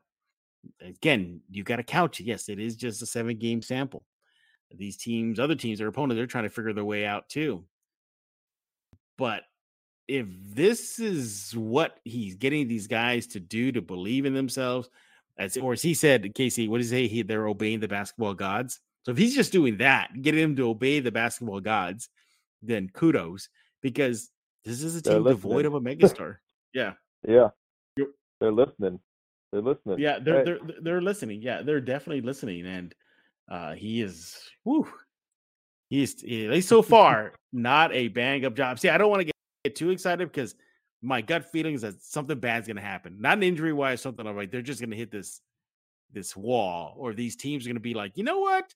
again, 0.80 1.40
you 1.50 1.62
got 1.62 1.76
to 1.76 1.82
couch 1.82 2.20
it. 2.20 2.24
Yes, 2.24 2.48
it 2.48 2.58
is 2.58 2.76
just 2.76 3.02
a 3.02 3.06
seven 3.06 3.38
game 3.38 3.60
sample. 3.60 4.04
These 4.72 4.96
teams, 4.96 5.40
other 5.40 5.56
teams, 5.56 5.78
their 5.78 5.88
opponents, 5.88 6.16
they're 6.16 6.26
trying 6.26 6.44
to 6.44 6.50
figure 6.50 6.72
their 6.72 6.84
way 6.84 7.04
out 7.04 7.28
too. 7.28 7.64
But 9.18 9.42
if 10.10 10.26
this 10.54 10.98
is 10.98 11.54
what 11.56 12.00
he's 12.04 12.34
getting 12.34 12.66
these 12.66 12.88
guys 12.88 13.28
to 13.28 13.40
do 13.40 13.70
to 13.72 13.80
believe 13.80 14.26
in 14.26 14.34
themselves, 14.34 14.90
as 15.38 15.56
or 15.56 15.72
as 15.72 15.82
he 15.82 15.94
said, 15.94 16.34
Casey, 16.34 16.66
what 16.66 16.78
does 16.78 16.90
he 16.90 16.96
say? 16.96 17.08
He, 17.08 17.22
they're 17.22 17.46
obeying 17.46 17.78
the 17.78 17.88
basketball 17.88 18.34
gods. 18.34 18.80
So 19.04 19.12
if 19.12 19.18
he's 19.18 19.34
just 19.34 19.52
doing 19.52 19.78
that, 19.78 20.10
getting 20.20 20.40
them 20.40 20.56
to 20.56 20.68
obey 20.68 20.98
the 21.00 21.12
basketball 21.12 21.60
gods, 21.60 22.08
then 22.60 22.90
kudos 22.92 23.48
because 23.80 24.30
this 24.64 24.82
is 24.82 24.96
a 24.96 25.02
team 25.02 25.22
devoid 25.24 25.64
of 25.64 25.74
a 25.74 25.80
megastar. 25.80 26.38
yeah. 26.74 26.94
Yeah. 27.26 27.48
They're 28.40 28.52
listening. 28.52 28.98
They're 29.52 29.62
listening. 29.62 29.98
Yeah, 29.98 30.18
they're 30.18 30.38
Hey, 30.38 30.44
they're 30.44 30.58
they're 30.80 31.02
listening. 31.02 31.42
Yeah, 31.42 31.62
they're 31.62 31.80
definitely 31.80 32.22
listening, 32.22 32.66
and 32.66 32.94
uh 33.50 33.74
he 33.74 34.00
is. 34.00 34.38
Whew, 34.64 34.88
he's 35.88 36.22
at 36.22 36.28
least 36.28 36.68
so 36.68 36.82
far 36.82 37.34
not 37.52 37.92
a 37.92 38.08
bang 38.08 38.44
up 38.44 38.54
job. 38.54 38.78
See, 38.78 38.88
I 38.88 38.96
don't 38.96 39.10
want 39.10 39.20
to 39.20 39.24
get, 39.24 39.34
get 39.64 39.76
too 39.76 39.90
excited 39.90 40.30
because 40.30 40.54
my 41.02 41.20
gut 41.20 41.50
feeling 41.50 41.74
is 41.74 41.82
that 41.82 42.02
something 42.02 42.38
bad's 42.38 42.66
going 42.66 42.76
to 42.76 42.82
happen. 42.82 43.16
Not 43.20 43.38
an 43.38 43.42
injury 43.42 43.72
wise, 43.72 44.00
something 44.00 44.26
I'm 44.26 44.36
like 44.36 44.50
they're 44.50 44.62
just 44.62 44.80
going 44.80 44.90
to 44.90 44.96
hit 44.96 45.10
this 45.10 45.40
this 46.12 46.36
wall, 46.36 46.94
or 46.98 47.14
these 47.14 47.36
teams 47.36 47.64
are 47.64 47.68
going 47.68 47.76
to 47.76 47.80
be 47.80 47.94
like, 47.94 48.16
you 48.16 48.24
know 48.24 48.40
what, 48.40 48.74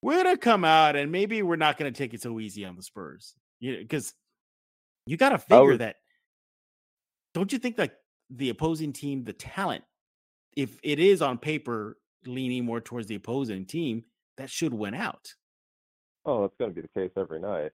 we're 0.00 0.22
going 0.22 0.34
to 0.34 0.40
come 0.40 0.64
out 0.64 0.96
and 0.96 1.12
maybe 1.12 1.42
we're 1.42 1.56
not 1.56 1.76
going 1.76 1.92
to 1.92 1.96
take 1.96 2.14
it 2.14 2.22
so 2.22 2.40
easy 2.40 2.64
on 2.64 2.76
the 2.76 2.82
Spurs. 2.82 3.34
You 3.60 3.72
know, 3.72 3.78
because 3.80 4.14
you 5.06 5.16
got 5.16 5.30
to 5.30 5.38
figure 5.38 5.64
would- 5.64 5.80
that. 5.80 5.96
Don't 7.34 7.52
you 7.52 7.58
think 7.58 7.76
that 7.76 7.98
the 8.30 8.48
opposing 8.48 8.94
team, 8.94 9.24
the 9.24 9.34
talent, 9.34 9.84
if 10.56 10.78
it 10.82 10.98
is 10.98 11.20
on 11.20 11.36
paper 11.36 11.98
leaning 12.24 12.64
more 12.64 12.80
towards 12.80 13.06
the 13.06 13.14
opposing 13.14 13.66
team, 13.66 14.04
that 14.38 14.48
should 14.48 14.72
win 14.72 14.94
out. 14.94 15.34
Oh, 16.24 16.40
that's 16.40 16.56
going 16.58 16.70
to 16.70 16.74
be 16.74 16.80
the 16.80 17.00
case 17.00 17.12
every 17.16 17.38
night. 17.38 17.72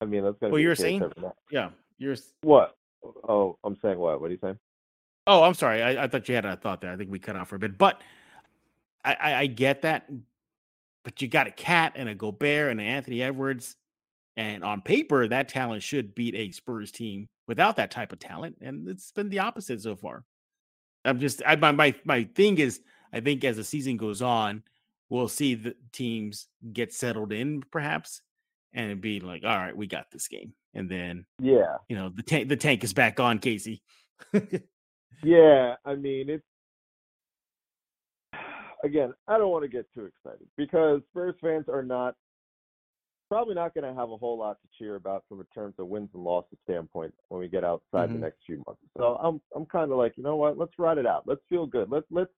I 0.00 0.04
mean, 0.04 0.22
that's 0.22 0.38
going 0.38 0.50
to 0.50 0.52
Well, 0.52 0.60
you're 0.60 0.74
saying- 0.74 1.12
Yeah, 1.50 1.70
you're. 1.98 2.16
What? 2.42 2.76
Oh, 3.28 3.58
I'm 3.64 3.76
saying 3.80 3.98
what? 3.98 4.20
What 4.20 4.28
are 4.28 4.32
you 4.32 4.38
saying? 4.40 4.58
Oh, 5.26 5.42
I'm 5.42 5.54
sorry. 5.54 5.82
I, 5.82 6.04
I 6.04 6.08
thought 6.08 6.28
you 6.28 6.34
had 6.34 6.44
a 6.44 6.56
thought 6.56 6.80
there. 6.80 6.92
I 6.92 6.96
think 6.96 7.10
we 7.10 7.18
cut 7.18 7.36
off 7.36 7.48
for 7.48 7.56
a 7.56 7.58
bit, 7.58 7.76
but 7.78 8.00
I, 9.04 9.14
I, 9.20 9.34
I 9.40 9.46
get 9.46 9.82
that. 9.82 10.08
But 11.04 11.22
you 11.22 11.28
got 11.28 11.46
a 11.46 11.50
KAT 11.50 11.92
and 11.96 12.08
a 12.08 12.14
Gobert 12.14 12.70
and 12.70 12.80
an 12.80 12.86
Anthony 12.86 13.22
Edwards, 13.22 13.76
and 14.36 14.64
on 14.64 14.82
paper, 14.82 15.26
that 15.28 15.48
talent 15.48 15.82
should 15.82 16.14
beat 16.14 16.34
a 16.34 16.50
Spurs 16.50 16.90
team 16.90 17.26
without 17.46 17.76
that 17.76 17.90
type 17.90 18.12
of 18.12 18.18
talent, 18.18 18.56
and 18.60 18.88
it's 18.88 19.10
been 19.12 19.28
the 19.28 19.38
opposite 19.38 19.80
so 19.80 19.96
far. 19.96 20.24
I'm 21.04 21.18
just 21.20 21.42
I, 21.46 21.56
my 21.56 21.72
my 21.72 21.94
my 22.04 22.24
thing 22.34 22.58
is 22.58 22.80
I 23.12 23.20
think 23.20 23.44
as 23.44 23.56
the 23.56 23.64
season 23.64 23.96
goes 23.96 24.20
on, 24.20 24.62
we'll 25.08 25.28
see 25.28 25.54
the 25.54 25.74
teams 25.92 26.48
get 26.72 26.92
settled 26.92 27.32
in 27.32 27.62
perhaps, 27.70 28.20
and 28.72 29.00
be 29.00 29.20
like, 29.20 29.44
all 29.44 29.56
right, 29.56 29.76
we 29.76 29.86
got 29.86 30.06
this 30.10 30.28
game, 30.28 30.52
and 30.74 30.90
then 30.90 31.24
Yeah. 31.40 31.76
you 31.88 31.96
know 31.96 32.10
the 32.10 32.22
tank 32.22 32.48
the 32.48 32.56
tank 32.56 32.84
is 32.84 32.92
back 32.92 33.20
on, 33.20 33.38
Casey. 33.38 33.82
Yeah, 35.22 35.74
I 35.84 35.94
mean 35.96 36.28
it's 36.28 36.44
again, 38.84 39.12
I 39.26 39.38
don't 39.38 39.50
want 39.50 39.64
to 39.64 39.68
get 39.68 39.86
too 39.92 40.04
excited 40.04 40.46
because 40.56 41.00
Spurs 41.10 41.34
fans 41.40 41.64
are 41.68 41.82
not 41.82 42.14
probably 43.28 43.54
not 43.54 43.74
going 43.74 43.84
to 43.84 43.98
have 43.98 44.10
a 44.10 44.16
whole 44.16 44.38
lot 44.38 44.56
to 44.62 44.68
cheer 44.78 44.94
about 44.94 45.24
from 45.28 45.40
a 45.40 45.44
terms 45.54 45.74
of 45.78 45.88
wins 45.88 46.08
and 46.14 46.22
losses 46.22 46.56
standpoint 46.64 47.12
when 47.28 47.40
we 47.40 47.48
get 47.48 47.64
outside 47.64 48.08
Mhm. 48.08 48.12
the 48.14 48.18
next 48.18 48.38
few 48.46 48.62
months. 48.66 48.80
So 48.96 49.16
I'm 49.16 49.40
I'm 49.56 49.66
kind 49.66 49.90
of 49.90 49.98
like, 49.98 50.16
you 50.16 50.22
know 50.22 50.36
what? 50.36 50.56
Let's 50.56 50.78
ride 50.78 50.98
it 50.98 51.06
out. 51.06 51.26
Let's 51.26 51.42
feel 51.48 51.66
good. 51.66 51.90
Let's 51.90 52.06
let's 52.10 52.32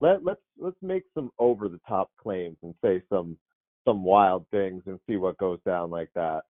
let 0.00 0.22
let's 0.24 0.42
let's 0.58 0.80
make 0.82 1.04
some 1.14 1.30
over 1.38 1.68
the 1.68 1.80
top 1.88 2.10
claims 2.18 2.58
and 2.62 2.74
say 2.82 3.02
some 3.08 3.38
some 3.86 4.02
wild 4.04 4.46
things 4.50 4.82
and 4.86 4.98
see 5.08 5.16
what 5.16 5.38
goes 5.38 5.58
down 5.64 5.90
like 5.90 6.10
that. 6.14 6.42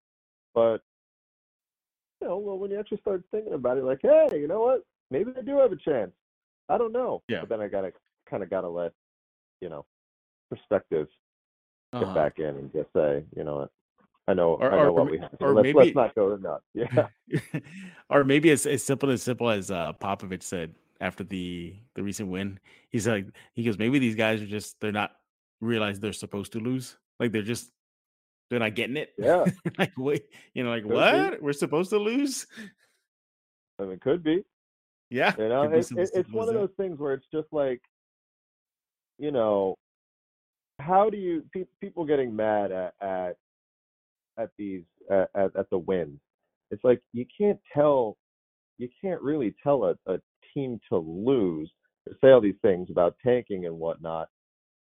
But 0.54 0.78
you 2.20 2.28
know, 2.28 2.38
well, 2.38 2.58
when 2.58 2.70
you 2.70 2.78
actually 2.80 2.98
start 3.00 3.22
thinking 3.30 3.52
about 3.52 3.76
it, 3.76 3.84
like, 3.84 4.00
hey, 4.02 4.28
you 4.40 4.48
know 4.48 4.60
what? 4.60 4.82
Maybe 5.10 5.32
they 5.32 5.42
do 5.42 5.58
have 5.58 5.72
a 5.72 5.76
chance. 5.76 6.12
I 6.68 6.78
don't 6.78 6.92
know. 6.92 7.22
Yeah. 7.28 7.40
But 7.40 7.50
then 7.50 7.60
I 7.60 7.68
gotta 7.68 7.92
kind 8.28 8.42
of 8.42 8.50
gotta 8.50 8.68
let 8.68 8.92
you 9.60 9.68
know 9.68 9.84
perspective 10.50 11.08
get 11.92 12.02
Uh-huh. 12.02 12.14
back 12.14 12.38
in 12.38 12.46
and 12.56 12.72
just 12.72 12.88
say, 12.94 13.24
you 13.36 13.44
know, 13.44 13.56
what, 13.56 13.70
I 14.28 14.34
know, 14.34 14.54
Or- 14.54 14.72
I 14.72 14.76
know 14.76 14.82
or- 14.88 14.92
what 14.92 15.10
we 15.10 15.18
have. 15.18 15.30
or 15.40 15.54
let's, 15.54 15.64
maybe- 15.64 15.78
let's 15.78 15.94
not 15.94 16.14
go 16.14 16.34
to 16.36 16.42
nuts. 16.42 16.64
Yeah. 16.74 17.08
or 18.10 18.24
maybe 18.24 18.50
it's 18.50 18.66
as 18.66 18.82
simple 18.82 19.10
as 19.10 19.22
simple 19.22 19.50
as 19.50 19.70
uh, 19.70 19.92
Popovich 19.94 20.42
said 20.42 20.74
after 21.00 21.22
the 21.22 21.76
the 21.94 22.02
recent 22.02 22.30
win. 22.30 22.58
He's 22.88 23.06
like, 23.06 23.26
he 23.54 23.62
goes, 23.62 23.78
maybe 23.78 23.98
these 23.98 24.16
guys 24.16 24.40
are 24.42 24.46
just 24.46 24.80
they're 24.80 24.90
not 24.92 25.12
realize 25.60 26.00
they're 26.00 26.12
supposed 26.12 26.52
to 26.52 26.60
lose. 26.60 26.96
Like 27.18 27.32
they're 27.32 27.42
just 27.42 27.70
they're 28.50 28.60
not 28.60 28.74
getting 28.74 28.96
it. 28.96 29.10
Yeah. 29.18 29.44
like 29.78 29.92
wait, 29.96 30.24
you 30.54 30.64
know, 30.64 30.70
like 30.70 30.82
Could 30.82 30.90
be. 30.90 30.94
what? 30.94 31.42
We're 31.42 31.52
supposed 31.52 31.90
to 31.90 31.98
lose? 31.98 32.46
I 33.78 33.84
mean, 33.84 33.92
it 33.92 34.00
could 34.00 34.22
be. 34.22 34.42
Yeah, 35.10 35.34
You 35.38 35.48
know, 35.48 35.62
it, 35.62 35.72
it, 35.72 36.10
it's 36.14 36.32
one 36.32 36.48
of 36.48 36.54
those 36.54 36.72
things 36.76 36.98
where 36.98 37.14
it's 37.14 37.26
just 37.32 37.46
like, 37.52 37.80
you 39.20 39.30
know, 39.30 39.76
how 40.80 41.08
do 41.08 41.16
you 41.16 41.44
pe- 41.52 41.66
people 41.80 42.04
getting 42.04 42.34
mad 42.34 42.72
at 42.72 42.94
at 43.00 43.36
at 44.36 44.50
these 44.58 44.82
at, 45.08 45.28
at, 45.36 45.54
at 45.56 45.70
the 45.70 45.78
wins? 45.78 46.18
It's 46.72 46.82
like 46.82 47.00
you 47.12 47.24
can't 47.38 47.60
tell, 47.72 48.16
you 48.78 48.88
can't 49.00 49.22
really 49.22 49.54
tell 49.62 49.84
a, 49.84 50.12
a 50.12 50.18
team 50.52 50.80
to 50.88 50.96
lose 50.96 51.70
say 52.20 52.30
all 52.30 52.40
these 52.40 52.54
things 52.62 52.88
about 52.90 53.16
tanking 53.24 53.66
and 53.66 53.78
whatnot, 53.78 54.28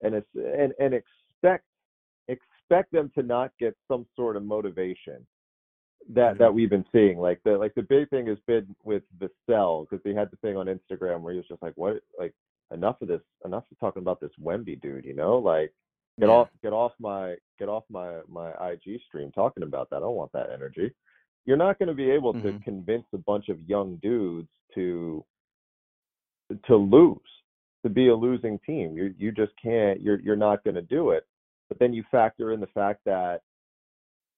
and 0.01 0.15
it's 0.15 0.27
and 0.35 0.73
and 0.79 0.93
expect 0.93 1.65
expect 2.29 2.91
them 2.91 3.11
to 3.15 3.23
not 3.23 3.51
get 3.59 3.75
some 3.87 4.05
sort 4.15 4.35
of 4.37 4.43
motivation 4.43 5.25
that 6.09 6.37
that 6.37 6.53
we've 6.53 6.69
been 6.69 6.85
seeing. 6.91 7.17
Like 7.19 7.41
the 7.43 7.57
like 7.57 7.73
the 7.75 7.81
big 7.83 8.09
thing 8.09 8.27
has 8.27 8.37
been 8.47 8.75
with 8.83 9.03
the 9.19 9.29
cell 9.49 9.85
because 9.85 10.01
he 10.03 10.13
had 10.15 10.29
the 10.31 10.37
thing 10.37 10.55
on 10.57 10.67
Instagram 10.67 11.21
where 11.21 11.33
he 11.33 11.37
was 11.39 11.47
just 11.47 11.61
like, 11.61 11.73
"What? 11.75 12.01
Like 12.17 12.33
enough 12.71 13.01
of 13.01 13.07
this? 13.07 13.21
Enough 13.45 13.65
of 13.71 13.79
talking 13.79 14.01
about 14.01 14.19
this 14.21 14.31
Wemby 14.41 14.79
dude? 14.81 15.05
You 15.05 15.15
know, 15.15 15.37
like 15.37 15.73
get 16.19 16.27
Yeah. 16.27 16.35
off 16.35 16.49
get 16.61 16.73
off 16.73 16.93
my 16.99 17.35
get 17.59 17.69
off 17.69 17.83
my 17.89 18.21
my 18.27 18.51
IG 18.71 18.99
stream 19.07 19.31
talking 19.31 19.63
about 19.63 19.89
that. 19.89 19.97
I 19.97 19.99
don't 20.01 20.15
want 20.15 20.31
that 20.33 20.51
energy." 20.51 20.91
You're 21.45 21.57
not 21.57 21.79
going 21.79 21.87
to 21.87 21.95
be 21.95 22.11
able 22.11 22.33
to 22.33 22.51
Mhm. 22.53 22.63
convince 22.63 23.05
a 23.13 23.17
bunch 23.17 23.49
of 23.49 23.59
young 23.67 23.95
dudes 23.97 24.49
to 24.75 25.25
to 26.65 26.75
lose, 26.75 27.43
to 27.83 27.89
be 27.89 28.07
a 28.07 28.15
losing 28.15 28.59
team. 28.59 28.97
You 28.97 29.13
you 29.17 29.31
just 29.31 29.55
can't. 29.61 30.01
You're 30.01 30.19
you're 30.19 30.35
not 30.35 30.63
going 30.63 30.75
to 30.75 30.81
do 30.81 31.11
it. 31.11 31.25
But 31.69 31.79
then 31.79 31.93
you 31.93 32.03
factor 32.11 32.51
in 32.51 32.59
the 32.59 32.67
fact 32.67 33.01
that 33.05 33.41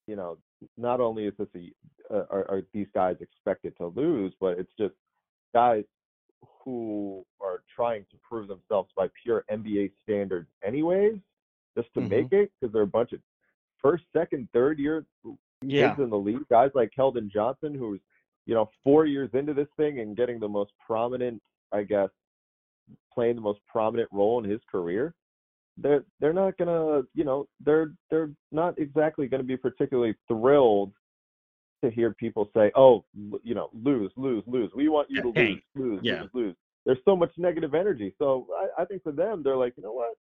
you 0.07 0.15
know 0.15 0.37
not 0.77 0.99
only 0.99 1.25
is 1.25 1.33
this 1.39 1.47
a 1.55 2.13
uh, 2.13 2.25
are, 2.29 2.45
are 2.49 2.61
these 2.73 2.87
guys 2.93 3.15
expected 3.21 3.75
to 3.77 3.87
lose, 3.87 4.33
but 4.39 4.59
it's 4.59 4.71
just 4.77 4.93
guys 5.53 5.83
who 6.63 7.25
are 7.39 7.63
trying 7.73 8.05
to 8.11 8.17
prove 8.27 8.47
themselves 8.47 8.91
by 8.95 9.07
pure 9.23 9.45
NBA 9.51 9.91
standards, 10.03 10.49
anyways, 10.63 11.17
just 11.77 11.91
to 11.93 12.01
Mhm. 12.01 12.09
make 12.09 12.33
it 12.33 12.51
because 12.59 12.73
they're 12.73 12.81
a 12.83 12.87
bunch 12.87 13.13
of 13.13 13.21
first, 13.77 14.03
second, 14.13 14.51
third 14.51 14.77
year 14.79 15.05
Yeah, 15.63 15.89
kids 15.89 16.01
in 16.01 16.09
the 16.09 16.17
league. 16.17 16.47
Guys 16.49 16.71
like 16.73 16.91
Keldon 16.91 17.29
Johnson, 17.31 17.73
who's 17.73 18.01
you 18.45 18.55
know 18.55 18.69
four 18.83 19.05
years 19.05 19.29
into 19.33 19.53
this 19.53 19.69
thing 19.77 19.99
and 19.99 20.17
getting 20.17 20.39
the 20.39 20.49
most 20.49 20.73
prominent, 20.79 21.41
I 21.71 21.83
guess, 21.83 22.09
playing 23.13 23.35
the 23.35 23.41
most 23.41 23.63
prominent 23.67 24.09
role 24.11 24.43
in 24.43 24.49
his 24.49 24.61
career. 24.65 25.13
They're 25.81 26.03
they're 26.19 26.33
not 26.33 26.57
gonna, 26.57 27.03
you 27.13 27.23
know, 27.23 27.47
they're 27.63 27.91
they're 28.09 28.29
not 28.51 28.77
exactly 28.77 29.27
gonna 29.27 29.43
be 29.43 29.57
particularly 29.57 30.15
thrilled 30.27 30.93
to 31.83 31.89
hear 31.89 32.13
people 32.13 32.49
say, 32.55 32.71
"Oh, 32.75 33.03
you 33.43 33.55
know, 33.55 33.69
lose, 33.73 34.11
lose, 34.15 34.43
lose. 34.45 34.71
We 34.75 34.89
want 34.89 35.09
you 35.09 35.21
to 35.21 35.31
tank. 35.33 35.63
lose, 35.75 35.91
lose, 35.91 36.01
Yeah. 36.03 36.21
lose, 36.21 36.29
lose." 36.33 36.55
There's 36.85 37.03
so 37.05 37.15
much 37.15 37.31
negative 37.37 37.73
energy. 37.75 38.13
So 38.17 38.47
I, 38.57 38.83
I 38.83 38.85
think 38.85 39.03
for 39.03 39.11
them, 39.11 39.43
they're 39.43 39.57
like, 39.57 39.73
you 39.77 39.83
know 39.83 39.93
what? 39.93 40.15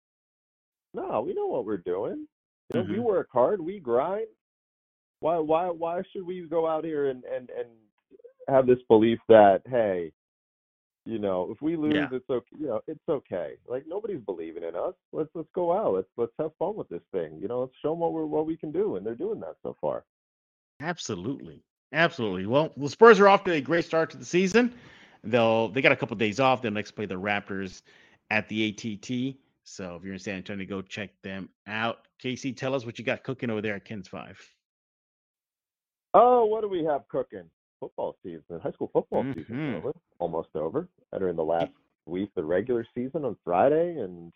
No, 0.93 1.21
we 1.21 1.33
know 1.33 1.47
what 1.47 1.65
we're 1.65 1.77
doing. 1.77 2.27
You 2.73 2.79
know, 2.79 2.85
we 2.89 2.97
Mhm. 2.97 3.03
work 3.03 3.29
hard, 3.31 3.61
we 3.61 3.79
grind 3.79 4.27
why 5.21 5.37
why 5.37 5.67
why 5.69 6.01
should 6.11 6.25
we 6.25 6.47
go 6.47 6.67
out 6.67 6.83
here 6.85 7.09
and 7.09 7.23
and 7.25 7.49
and 7.49 7.67
have 8.47 8.65
this 8.65 8.79
belief 8.87 9.19
that 9.27 9.61
hey 9.69 10.11
you 11.09 11.19
know 11.19 11.49
if 11.51 11.61
we 11.61 11.75
lose 11.75 11.93
Yeah. 11.95 12.07
it's 12.11 12.29
okay 12.29 12.45
you 12.59 12.67
know 12.67 12.81
it's 12.87 13.09
okay 13.09 13.53
like 13.67 13.83
nobody's 13.87 14.21
believing 14.21 14.63
in 14.63 14.75
us 14.75 14.93
let's 15.11 15.29
let's 15.33 15.49
go 15.55 15.73
out 15.73 15.93
let's 15.95 16.07
let's 16.17 16.31
have 16.39 16.51
fun 16.59 16.75
with 16.75 16.89
this 16.89 17.01
thing 17.11 17.39
you 17.41 17.47
know 17.47 17.61
let's 17.61 17.73
show 17.81 17.89
them 17.91 17.99
what 17.99 18.13
we're 18.13 18.25
what 18.25 18.45
we 18.45 18.55
can 18.55 18.71
do 18.71 18.95
and 18.95 19.05
they're 19.05 19.15
doing 19.15 19.39
that 19.39 19.55
so 19.63 19.75
far 19.81 20.05
absolutely, 20.81 21.61
absolutely. 21.91 22.45
Well, 22.45 22.71
the 22.77 22.87
Spurs 22.89 23.19
are 23.19 23.27
off 23.27 23.43
to 23.45 23.51
a 23.53 23.61
great 23.61 23.83
start 23.85 24.09
to 24.11 24.17
the 24.17 24.25
season. 24.25 24.73
They'll 25.23 25.67
they 25.69 25.81
got 25.81 25.91
a 25.91 25.95
couple 25.95 26.15
days 26.15 26.39
off. 26.39 26.61
They'll 26.61 26.71
next 26.71 26.91
play 26.91 27.05
the 27.05 27.15
Raptors 27.15 27.81
at 28.29 28.47
the 28.47 28.69
ATT. 28.69 29.35
So 29.65 29.95
if 29.95 30.03
you're 30.03 30.13
in 30.13 30.19
San 30.19 30.35
Antonio, 30.35 30.65
go 30.65 30.81
check 30.81 31.09
them 31.21 31.49
out. 31.67 32.07
Casey, 32.19 32.53
tell 32.53 32.73
us 32.73 32.85
what 32.85 32.97
you 32.97 33.03
got 33.05 33.23
cooking 33.23 33.49
over 33.49 33.61
there 33.61 33.75
at 33.75 33.83
Kens 33.85 34.07
Five. 34.07 34.39
oh 36.13 36.45
what 36.45 36.61
do 36.61 36.69
we 36.69 36.83
have 36.83 37.07
cooking 37.09 37.49
football 37.79 38.15
season 38.23 38.59
high 38.61 38.71
school 38.71 38.89
football 38.93 39.25
Mhm. 39.25 39.33
season 39.33 39.59
over 39.67 39.93
almost 40.19 40.49
over 40.55 40.87
entering 41.13 41.35
the 41.35 41.43
last 41.43 41.71
week 42.05 42.29
the 42.35 42.43
regular 42.43 42.85
season 42.95 43.25
on 43.25 43.35
friday 43.43 43.97
and 43.99 44.31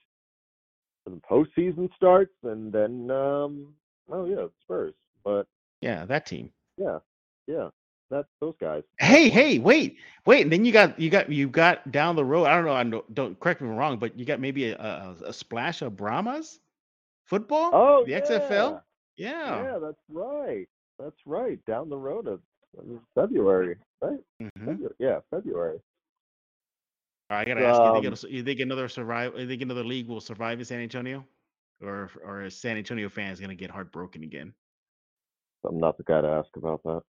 the 1.06 1.12
postseason 1.29 1.89
starts 1.95 2.34
and 2.43 2.71
then 2.71 3.10
um 3.12 3.73
oh 4.12 4.25
yeah 4.25 4.45
spurs 4.63 4.93
but 5.23 5.47
Yeah, 5.82 6.06
that 6.06 6.25
team. 6.25 6.51
yeah 6.77 6.99
yeah 7.47 7.69
that 8.10 8.25
those 8.39 8.56
guys 8.60 8.84
Hey, 8.99 9.29
hey, 9.29 9.60
wait, 9.60 9.97
wait, 10.25 10.43
and 10.43 10.51
then 10.51 10.65
you 10.65 10.71
got 10.71 10.99
you 10.99 11.10
got 11.10 11.29
you 11.32 11.47
got 11.49 11.91
down 11.91 12.15
the 12.15 12.23
road. 12.23 12.45
I 12.45 12.56
don't 12.56 12.65
know. 12.65 12.73
I 12.73 12.84
don't, 12.84 13.13
don't 13.13 13.39
correct 13.39 13.62
me 13.62 13.67
if 13.67 13.71
I'm 13.71 13.77
wrong, 13.77 13.97
but 13.97 14.17
you 14.17 14.25
got 14.25 14.39
maybe 14.39 14.69
a, 14.69 14.77
a, 14.77 15.15
a 15.27 15.34
splash 15.34 15.82
of 15.82 15.97
Brahmas 15.97 16.60
football. 17.25 17.71
Oh, 17.73 18.06
the 18.06 18.13
yeah. 18.13 18.19
XFL. 18.21 18.82
Yeah. 19.17 19.65
Yeah, 19.65 19.79
that's 19.79 20.01
right. 20.10 20.67
That's 20.99 21.17
right. 21.25 21.60
Down 21.65 21.89
the 21.89 21.97
road 21.97 22.27
mean, 22.27 22.39
February, 23.15 23.77
right? 24.01 24.19
Mhm. 24.41 24.51
February. 24.65 24.95
Yeah, 24.99 25.19
February. 25.29 25.79
All 27.29 27.38
right, 27.38 27.47
I 27.47 27.53
gotta 27.53 27.65
ask 27.65 27.79
you: 27.79 27.83
you 27.86 27.89
Um, 27.89 27.93
think, 27.95 28.05
it'll- 28.13 28.29
you 28.29 28.43
think 28.43 28.59
another 28.59 28.88
survive? 28.89 29.38
You 29.38 29.47
think 29.47 29.62
another 29.62 29.83
league 29.83 30.07
will 30.07 30.21
survive 30.21 30.59
in 30.59 30.65
San 30.65 30.81
Antonio, 30.81 31.25
or 31.81 32.09
or 32.23 32.43
is 32.43 32.55
San 32.55 32.77
Antonio 32.77 33.09
fans 33.09 33.39
gonna 33.39 33.55
get 33.55 33.69
heartbroken 33.71 34.23
again? 34.23 34.53
I'm 35.65 35.79
not 35.79 35.97
the 35.97 36.03
guy 36.03 36.21
to 36.21 36.27
ask 36.27 36.49
about 36.57 36.81
that. 36.83 37.03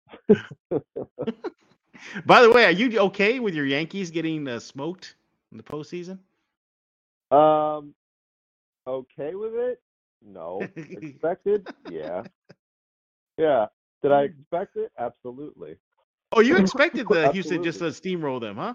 By 2.27 2.43
the 2.43 2.51
way, 2.51 2.65
are 2.65 2.71
you 2.71 2.99
okay 3.01 3.41
with 3.41 3.55
your 3.55 3.65
Yankees 3.67 4.11
getting 4.11 4.47
uh, 4.49 4.59
smoked 4.61 5.17
in 5.51 5.57
the 5.57 5.63
postseason? 5.63 6.19
Um, 7.31 7.95
okay 8.87 9.35
with 9.35 9.55
it? 9.55 9.81
No. 10.21 10.61
Expected? 10.77 11.67
Yeah. 11.91 12.25
Yeah. 13.39 13.67
Did 14.03 14.13
I 14.13 14.23
expect 14.23 14.77
it? 14.77 14.91
Absolutely. 14.99 15.77
Oh, 16.33 16.41
you 16.41 16.57
expected 16.65 17.07
the 17.09 17.31
Houston 17.33 17.63
just 17.63 17.79
to 17.79 17.87
steamroll 17.87 18.41
them, 18.41 18.57
huh? 18.57 18.75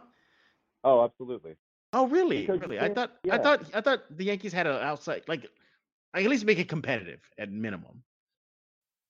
Oh, 0.84 1.04
absolutely. 1.04 1.56
Oh, 1.94 2.08
really? 2.08 2.46
Because 2.46 2.62
really? 2.62 2.80
I 2.80 2.94
thought 2.94 3.12
yeah. 3.24 3.36
I 3.36 3.38
thought 3.40 3.64
I 3.74 3.82
thought 3.82 4.04
the 4.16 4.26
Yankees 4.26 4.54
had 4.54 4.68
an 4.68 4.76
outside 4.76 5.24
like 5.28 5.48
I 6.14 6.22
at 6.22 6.30
least 6.30 6.46
make 6.46 6.60
it 6.60 6.70
competitive 6.70 7.20
at 7.38 7.52
minimum. 7.52 8.04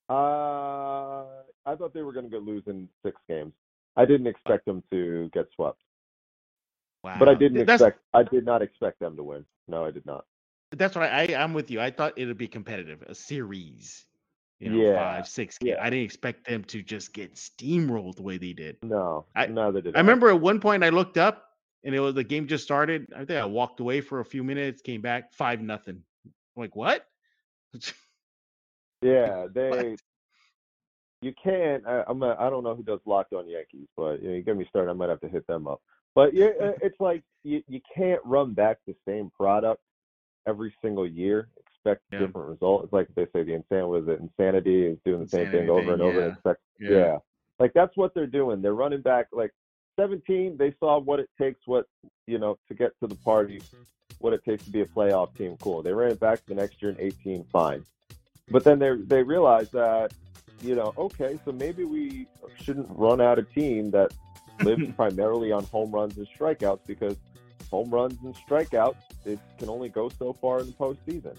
Uh, 0.08 1.42
I 1.66 1.76
thought 1.76 1.92
they 1.92 2.02
were 2.02 2.12
going 2.12 2.24
to 2.24 2.30
go 2.30 2.38
lose 2.38 2.62
in 2.66 2.88
six 3.04 3.16
games. 3.28 3.52
I 3.96 4.04
didn't 4.04 4.26
expect 4.26 4.64
them 4.64 4.82
to 4.90 5.28
get 5.34 5.46
swept. 5.54 5.82
Wow. 7.04 7.16
But 7.18 7.28
I 7.28 7.34
didn't 7.34 7.66
That's, 7.66 7.82
expect. 7.82 8.00
I 8.14 8.22
did 8.22 8.44
not 8.44 8.62
expect 8.62 9.00
them 9.00 9.16
to 9.16 9.22
win. 9.22 9.44
No, 9.68 9.84
I 9.84 9.90
did 9.90 10.06
not. 10.06 10.24
That's 10.72 10.94
what 10.94 11.04
I, 11.04 11.22
I. 11.22 11.42
am 11.42 11.52
with 11.52 11.70
you. 11.70 11.80
I 11.80 11.90
thought 11.90 12.14
it 12.16 12.26
would 12.26 12.38
be 12.38 12.48
competitive, 12.48 13.02
a 13.06 13.14
series. 13.14 14.06
You 14.60 14.70
know, 14.70 14.82
yeah. 14.82 14.94
five, 14.94 15.28
six. 15.28 15.56
Yeah. 15.62 15.76
I 15.80 15.88
didn't 15.88 16.04
expect 16.04 16.48
them 16.48 16.64
to 16.64 16.82
just 16.82 17.12
get 17.12 17.34
steamrolled 17.34 18.16
the 18.16 18.22
way 18.22 18.38
they 18.38 18.52
did. 18.52 18.76
No, 18.82 19.24
I, 19.36 19.46
no, 19.46 19.70
they 19.70 19.80
did. 19.80 19.96
I 19.96 20.00
remember 20.00 20.30
at 20.30 20.40
one 20.40 20.58
point 20.60 20.82
I 20.82 20.88
looked 20.88 21.16
up 21.16 21.48
and 21.84 21.94
it 21.94 22.00
was 22.00 22.14
the 22.14 22.24
game 22.24 22.48
just 22.48 22.64
started. 22.64 23.06
I 23.14 23.18
think 23.24 23.38
I 23.40 23.44
walked 23.44 23.80
away 23.80 24.00
for 24.00 24.20
a 24.20 24.24
few 24.24 24.42
minutes, 24.42 24.82
came 24.82 25.00
back 25.00 25.32
five 25.32 25.60
nothing. 25.60 26.02
Like 26.56 26.74
what? 26.74 27.06
yeah, 29.00 29.46
they. 29.54 29.70
What? 29.70 30.00
You 31.20 31.32
can't. 31.42 31.86
I, 31.86 32.04
I'm. 32.08 32.22
A, 32.22 32.36
I 32.38 32.50
don't 32.50 32.64
know 32.64 32.74
who 32.74 32.82
does 32.82 33.00
locked 33.06 33.32
on 33.32 33.48
Yankees, 33.48 33.88
but 33.96 34.22
you, 34.22 34.28
know, 34.28 34.34
you 34.36 34.42
get 34.42 34.56
me 34.56 34.66
started. 34.68 34.90
I 34.90 34.94
might 34.94 35.08
have 35.08 35.20
to 35.20 35.28
hit 35.28 35.46
them 35.46 35.66
up. 35.66 35.80
But 36.14 36.34
yeah, 36.34 36.50
uh, 36.60 36.72
it's 36.82 36.98
like 37.00 37.22
you, 37.44 37.62
you 37.68 37.80
can't 37.94 38.20
run 38.24 38.54
back 38.54 38.78
the 38.86 38.94
same 39.06 39.30
product 39.36 39.80
every 40.46 40.74
single 40.82 41.06
year. 41.06 41.48
Expect 41.84 42.02
yeah. 42.12 42.18
different 42.20 42.48
results. 42.48 42.84
It's 42.84 42.92
like 42.92 43.08
they 43.14 43.26
say 43.26 43.44
the 43.44 43.54
insanity 43.54 43.88
was 43.88 44.08
it 44.08 44.20
insanity 44.20 44.86
is 44.86 44.98
doing 45.04 45.18
the 45.18 45.22
insanity 45.22 45.50
same 45.50 45.60
thing 45.60 45.70
over 45.70 45.92
and 45.92 46.02
over. 46.02 46.18
Yeah. 46.18 46.24
And 46.24 46.32
expect, 46.32 46.60
yeah. 46.80 46.90
yeah, 46.90 47.18
like 47.58 47.72
that's 47.72 47.96
what 47.96 48.14
they're 48.14 48.26
doing. 48.26 48.60
They're 48.62 48.74
running 48.74 49.02
back 49.02 49.26
like 49.32 49.52
17. 49.98 50.56
They 50.56 50.74
saw 50.80 50.98
what 50.98 51.20
it 51.20 51.30
takes, 51.40 51.60
what 51.66 51.86
you 52.26 52.38
know, 52.38 52.58
to 52.68 52.74
get 52.74 52.92
to 53.00 53.06
the 53.06 53.14
party, 53.16 53.62
what 54.18 54.32
it 54.32 54.44
takes 54.44 54.64
to 54.64 54.70
be 54.70 54.80
a 54.80 54.86
playoff 54.86 55.36
team. 55.36 55.56
Cool. 55.60 55.82
They 55.82 55.92
ran 55.92 56.12
it 56.12 56.20
back 56.20 56.40
the 56.46 56.54
next 56.54 56.82
year 56.82 56.90
in 56.90 57.00
18. 57.00 57.44
Fine. 57.44 57.84
But 58.50 58.64
then 58.64 58.78
they 58.78 58.96
they 58.96 59.22
realized 59.22 59.72
that 59.72 60.12
you 60.60 60.74
know, 60.74 60.92
okay, 60.98 61.38
so 61.44 61.52
maybe 61.52 61.84
we 61.84 62.26
shouldn't 62.60 62.88
run 62.90 63.20
out 63.20 63.38
a 63.38 63.42
team 63.42 63.90
that 63.92 64.12
lives 64.62 64.82
primarily 64.96 65.52
on 65.52 65.64
home 65.64 65.90
runs 65.90 66.16
and 66.16 66.26
strikeouts 66.26 66.80
because 66.86 67.16
home 67.70 67.90
runs 67.90 68.18
and 68.24 68.34
strikeouts 68.34 68.96
it 69.24 69.38
can 69.58 69.68
only 69.68 69.88
go 69.88 70.08
so 70.08 70.32
far 70.32 70.60
in 70.60 70.66
the 70.66 70.72
postseason. 70.72 71.36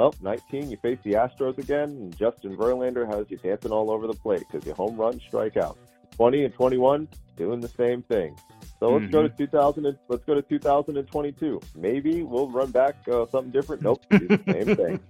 Well, 0.00 0.14
19, 0.22 0.70
you 0.70 0.78
face 0.78 0.98
the 1.02 1.12
Astros 1.12 1.58
again, 1.58 1.90
and 1.90 2.16
Justin 2.16 2.56
Verlander 2.56 3.06
has 3.06 3.30
you 3.30 3.36
dancing 3.36 3.70
all 3.70 3.90
over 3.90 4.06
the 4.06 4.14
plate 4.14 4.44
because 4.50 4.66
you 4.66 4.72
home 4.72 4.96
run, 4.96 5.20
strikeout. 5.20 5.76
20 6.12 6.46
and 6.46 6.54
21, 6.54 7.06
doing 7.36 7.60
the 7.60 7.68
same 7.68 8.00
thing. 8.04 8.34
So 8.78 8.88
let's 8.88 9.02
mm-hmm. 9.02 9.12
go 9.12 9.22
to 9.24 9.28
mm-hmm. 9.28 9.44
2000. 9.44 9.84
And, 9.84 9.98
let's 10.08 10.24
go 10.24 10.32
to 10.32 10.40
2022. 10.40 11.60
Maybe 11.76 12.22
we'll 12.22 12.48
run 12.48 12.70
back 12.70 12.96
uh, 13.12 13.26
something 13.26 13.50
different. 13.52 13.82
Nope, 13.82 14.02
do 14.08 14.26
the 14.26 14.40
same 14.50 14.74
thing. 14.76 15.00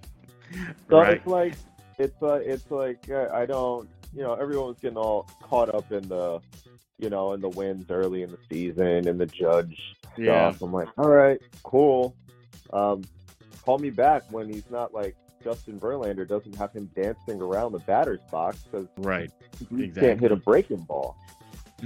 So 0.89 0.97
right. 0.97 1.13
it's 1.13 1.25
like 1.25 1.53
it's 1.97 2.21
uh, 2.21 2.41
it's 2.43 2.69
like 2.69 3.09
uh, 3.09 3.29
I 3.33 3.45
don't, 3.45 3.87
you 4.13 4.23
know, 4.23 4.33
everyone's 4.33 4.81
getting 4.81 4.97
all 4.97 5.25
caught 5.41 5.73
up 5.73 5.89
in 5.93 6.05
the, 6.09 6.41
you 6.99 7.09
know, 7.09 7.31
in 7.31 7.39
the 7.39 7.47
wins 7.47 7.89
early 7.89 8.23
in 8.23 8.29
the 8.29 8.39
season 8.49 9.07
and 9.07 9.17
the 9.17 9.25
judge 9.25 9.77
yeah. 10.17 10.49
stuff. 10.49 10.63
I'm 10.63 10.73
like, 10.73 10.89
all 10.97 11.07
right, 11.07 11.39
cool. 11.63 12.13
Um, 12.73 13.03
call 13.63 13.77
me 13.77 13.89
back 13.89 14.23
when 14.29 14.51
he's 14.51 14.69
not 14.69 14.93
like 14.93 15.15
Justin 15.43 15.79
Verlander 15.79 16.27
doesn't 16.27 16.55
have 16.55 16.71
him 16.71 16.89
dancing 16.95 17.41
around 17.41 17.71
the 17.71 17.79
batter's 17.79 18.21
box 18.31 18.59
because 18.59 18.87
right, 18.97 19.31
he 19.69 19.83
exactly. 19.83 20.09
can't 20.09 20.19
hit 20.19 20.31
a 20.31 20.35
breaking 20.35 20.77
ball. 20.77 21.17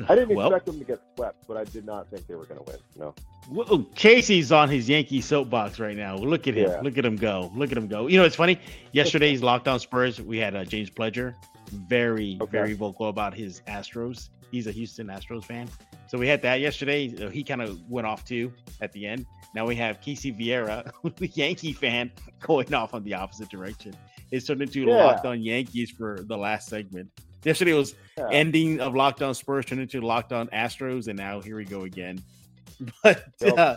I 0.10 0.16
didn't 0.16 0.36
well, 0.36 0.48
expect 0.48 0.66
them 0.66 0.80
to 0.80 0.86
get 0.86 1.00
swept, 1.16 1.48
but 1.48 1.56
I 1.58 1.64
did 1.64 1.86
not 1.86 2.10
think 2.10 2.28
they 2.28 2.36
were 2.36 2.46
going 2.46 2.60
to 2.60 2.66
win. 2.66 2.80
No. 2.98 3.16
Well, 3.50 3.86
Casey's 3.96 4.52
on 4.52 4.70
his 4.70 4.90
Yankee 4.90 5.22
soapbox 5.22 5.80
right 5.80 5.96
now. 5.96 6.18
Look 6.18 6.48
at 6.48 6.56
him. 6.56 6.70
Yeah. 6.70 6.82
Look 6.82 6.98
at 6.98 7.06
him 7.06 7.16
go. 7.16 7.52
Look 7.56 7.72
at 7.72 7.78
him 7.78 7.88
go. 7.88 8.08
You 8.08 8.18
know, 8.18 8.26
it's 8.26 8.36
funny. 8.36 8.60
Yesterday's 8.92 9.42
Locked 9.44 9.68
On 9.68 9.80
Spurs, 9.80 10.20
we 10.20 10.38
had 10.38 10.56
uh, 10.56 10.66
James 10.66 10.90
Pledger, 10.90 11.34
very, 11.72 12.38
okay. 12.42 12.52
very 12.52 12.74
vocal 12.74 13.08
about 13.08 13.34
his 13.34 13.62
Astros. 13.68 14.30
He's 14.56 14.68
a 14.68 14.72
Houston 14.72 15.08
Astros 15.08 15.44
fan. 15.44 15.68
So 16.08 16.18
we 16.18 16.30
had 16.30 16.41
that 16.44 16.62
yesterday. 16.62 17.10
He 17.30 17.44
kind 17.44 17.62
of 17.62 17.78
went 17.89 18.08
off 18.08 18.24
too 18.24 18.54
at 18.80 18.94
the 18.94 19.06
end. 19.06 19.26
Now 19.54 19.65
we 19.65 19.76
have 19.76 20.00
Casey 20.00 20.32
Vieira, 20.32 20.89
the 21.18 21.28
Yankee 21.28 21.74
fan, 21.74 22.10
going 22.39 22.74
off 22.74 22.94
on 22.94 23.04
the 23.04 23.13
opposite 23.15 23.50
direction. 23.50 23.94
It's 24.32 24.48
turned 24.48 24.62
into 24.62 24.84
yeah. 24.84 24.96
Locked 24.96 25.26
On 25.26 25.41
Yankees 25.41 25.91
for 25.91 26.20
the 26.22 26.38
last 26.38 26.70
segment. 26.70 27.10
Yesterday 27.44 27.74
was 27.74 27.96
yeah. 28.18 28.30
ending 28.32 28.80
of 28.80 28.96
Locked 28.96 29.22
On 29.22 29.36
Spurs 29.36 29.65
turned 29.65 29.82
into 29.82 30.00
Locked 30.00 30.32
On 30.32 30.48
Astros, 30.48 31.10
and 31.10 31.18
now 31.18 31.41
here 31.41 31.58
we 31.58 31.65
go 31.65 31.82
again. 31.82 32.24
But 33.04 33.26
yep. 33.41 33.58
Uh, 33.58 33.76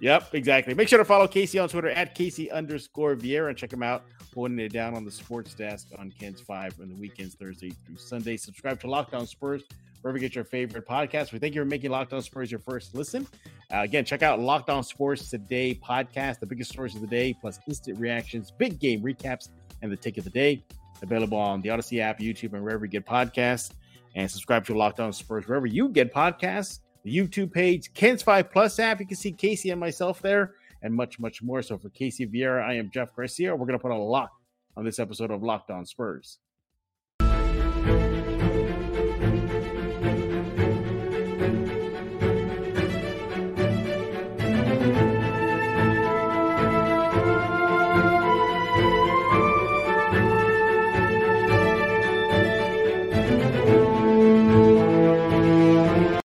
yep, 0.00 0.28
exactly. 0.32 0.72
Make 0.72 0.88
sure 0.88 0.98
to 0.98 1.04
follow 1.04 1.28
Casey 1.28 1.58
on 1.58 1.68
Twitter 1.68 1.90
at 1.90 2.14
Casey 2.14 2.50
underscore 2.50 3.14
Vieira 3.14 3.50
and 3.50 3.58
check 3.58 3.72
him 3.72 3.82
out 3.82 4.04
holding 4.34 4.58
it 4.58 4.72
down 4.72 4.94
on 4.94 5.04
the 5.04 5.10
sports 5.10 5.52
desk 5.52 5.88
on 5.98 6.10
KENS 6.18 6.40
Five 6.40 6.80
on 6.80 6.88
the 6.88 6.94
weekends, 6.94 7.34
Thursday 7.34 7.70
through 7.70 7.96
Sunday. 7.96 8.38
Subscribe 8.38 8.80
to 8.80 8.86
Locked 8.86 9.12
On 9.12 9.26
Spurs 9.26 9.64
wherever 10.02 10.18
you 10.18 10.22
get 10.22 10.34
your 10.34 10.44
favorite 10.44 10.86
podcast. 10.86 11.32
We 11.32 11.38
thank 11.38 11.54
you 11.54 11.60
for 11.60 11.66
making 11.66 11.90
Locked 11.90 12.12
On 12.12 12.22
Spurs 12.22 12.50
your 12.50 12.60
first 12.60 12.94
listen. 12.94 13.26
Uh, 13.72 13.80
again, 13.80 14.04
check 14.04 14.22
out 14.22 14.40
Locked 14.40 14.70
On 14.70 14.82
Sports 14.82 15.30
Today 15.30 15.74
podcast, 15.74 16.40
the 16.40 16.46
biggest 16.46 16.70
stories 16.70 16.94
of 16.94 17.00
the 17.00 17.06
day, 17.06 17.34
plus 17.40 17.58
instant 17.66 17.98
reactions, 17.98 18.50
big 18.50 18.78
game 18.78 19.02
recaps, 19.02 19.48
and 19.82 19.90
the 19.90 19.96
take 19.96 20.18
of 20.18 20.24
the 20.24 20.30
day. 20.30 20.64
Available 21.02 21.38
on 21.38 21.60
the 21.60 21.70
Odyssey 21.70 22.00
app, 22.00 22.18
YouTube, 22.18 22.54
and 22.54 22.62
wherever 22.62 22.84
you 22.84 22.90
get 22.90 23.06
podcasts. 23.06 23.72
And 24.14 24.30
subscribe 24.30 24.64
to 24.66 24.74
Locked 24.74 25.00
On 25.00 25.12
Spurs 25.12 25.46
wherever 25.46 25.66
you 25.66 25.88
get 25.88 26.12
podcasts. 26.12 26.80
The 27.04 27.16
YouTube 27.16 27.52
page, 27.52 27.92
KENS 27.94 28.22
5 28.22 28.50
Plus 28.50 28.78
app. 28.78 29.00
You 29.00 29.06
can 29.06 29.16
see 29.16 29.32
Casey 29.32 29.70
and 29.70 29.78
myself 29.78 30.20
there, 30.20 30.54
and 30.82 30.92
much, 30.92 31.20
much 31.20 31.42
more. 31.42 31.62
So 31.62 31.78
for 31.78 31.88
Casey 31.90 32.26
Vieira, 32.26 32.62
I 32.62 32.74
am 32.74 32.90
Jeff 32.90 33.14
Garcia. 33.14 33.54
We're 33.54 33.66
going 33.66 33.78
to 33.78 33.82
put 33.82 33.92
a 33.92 33.96
lock 33.96 34.32
on 34.76 34.84
this 34.84 34.98
episode 34.98 35.30
of 35.30 35.42
Locked 35.42 35.70
On 35.70 35.86
Spurs. 35.86 36.38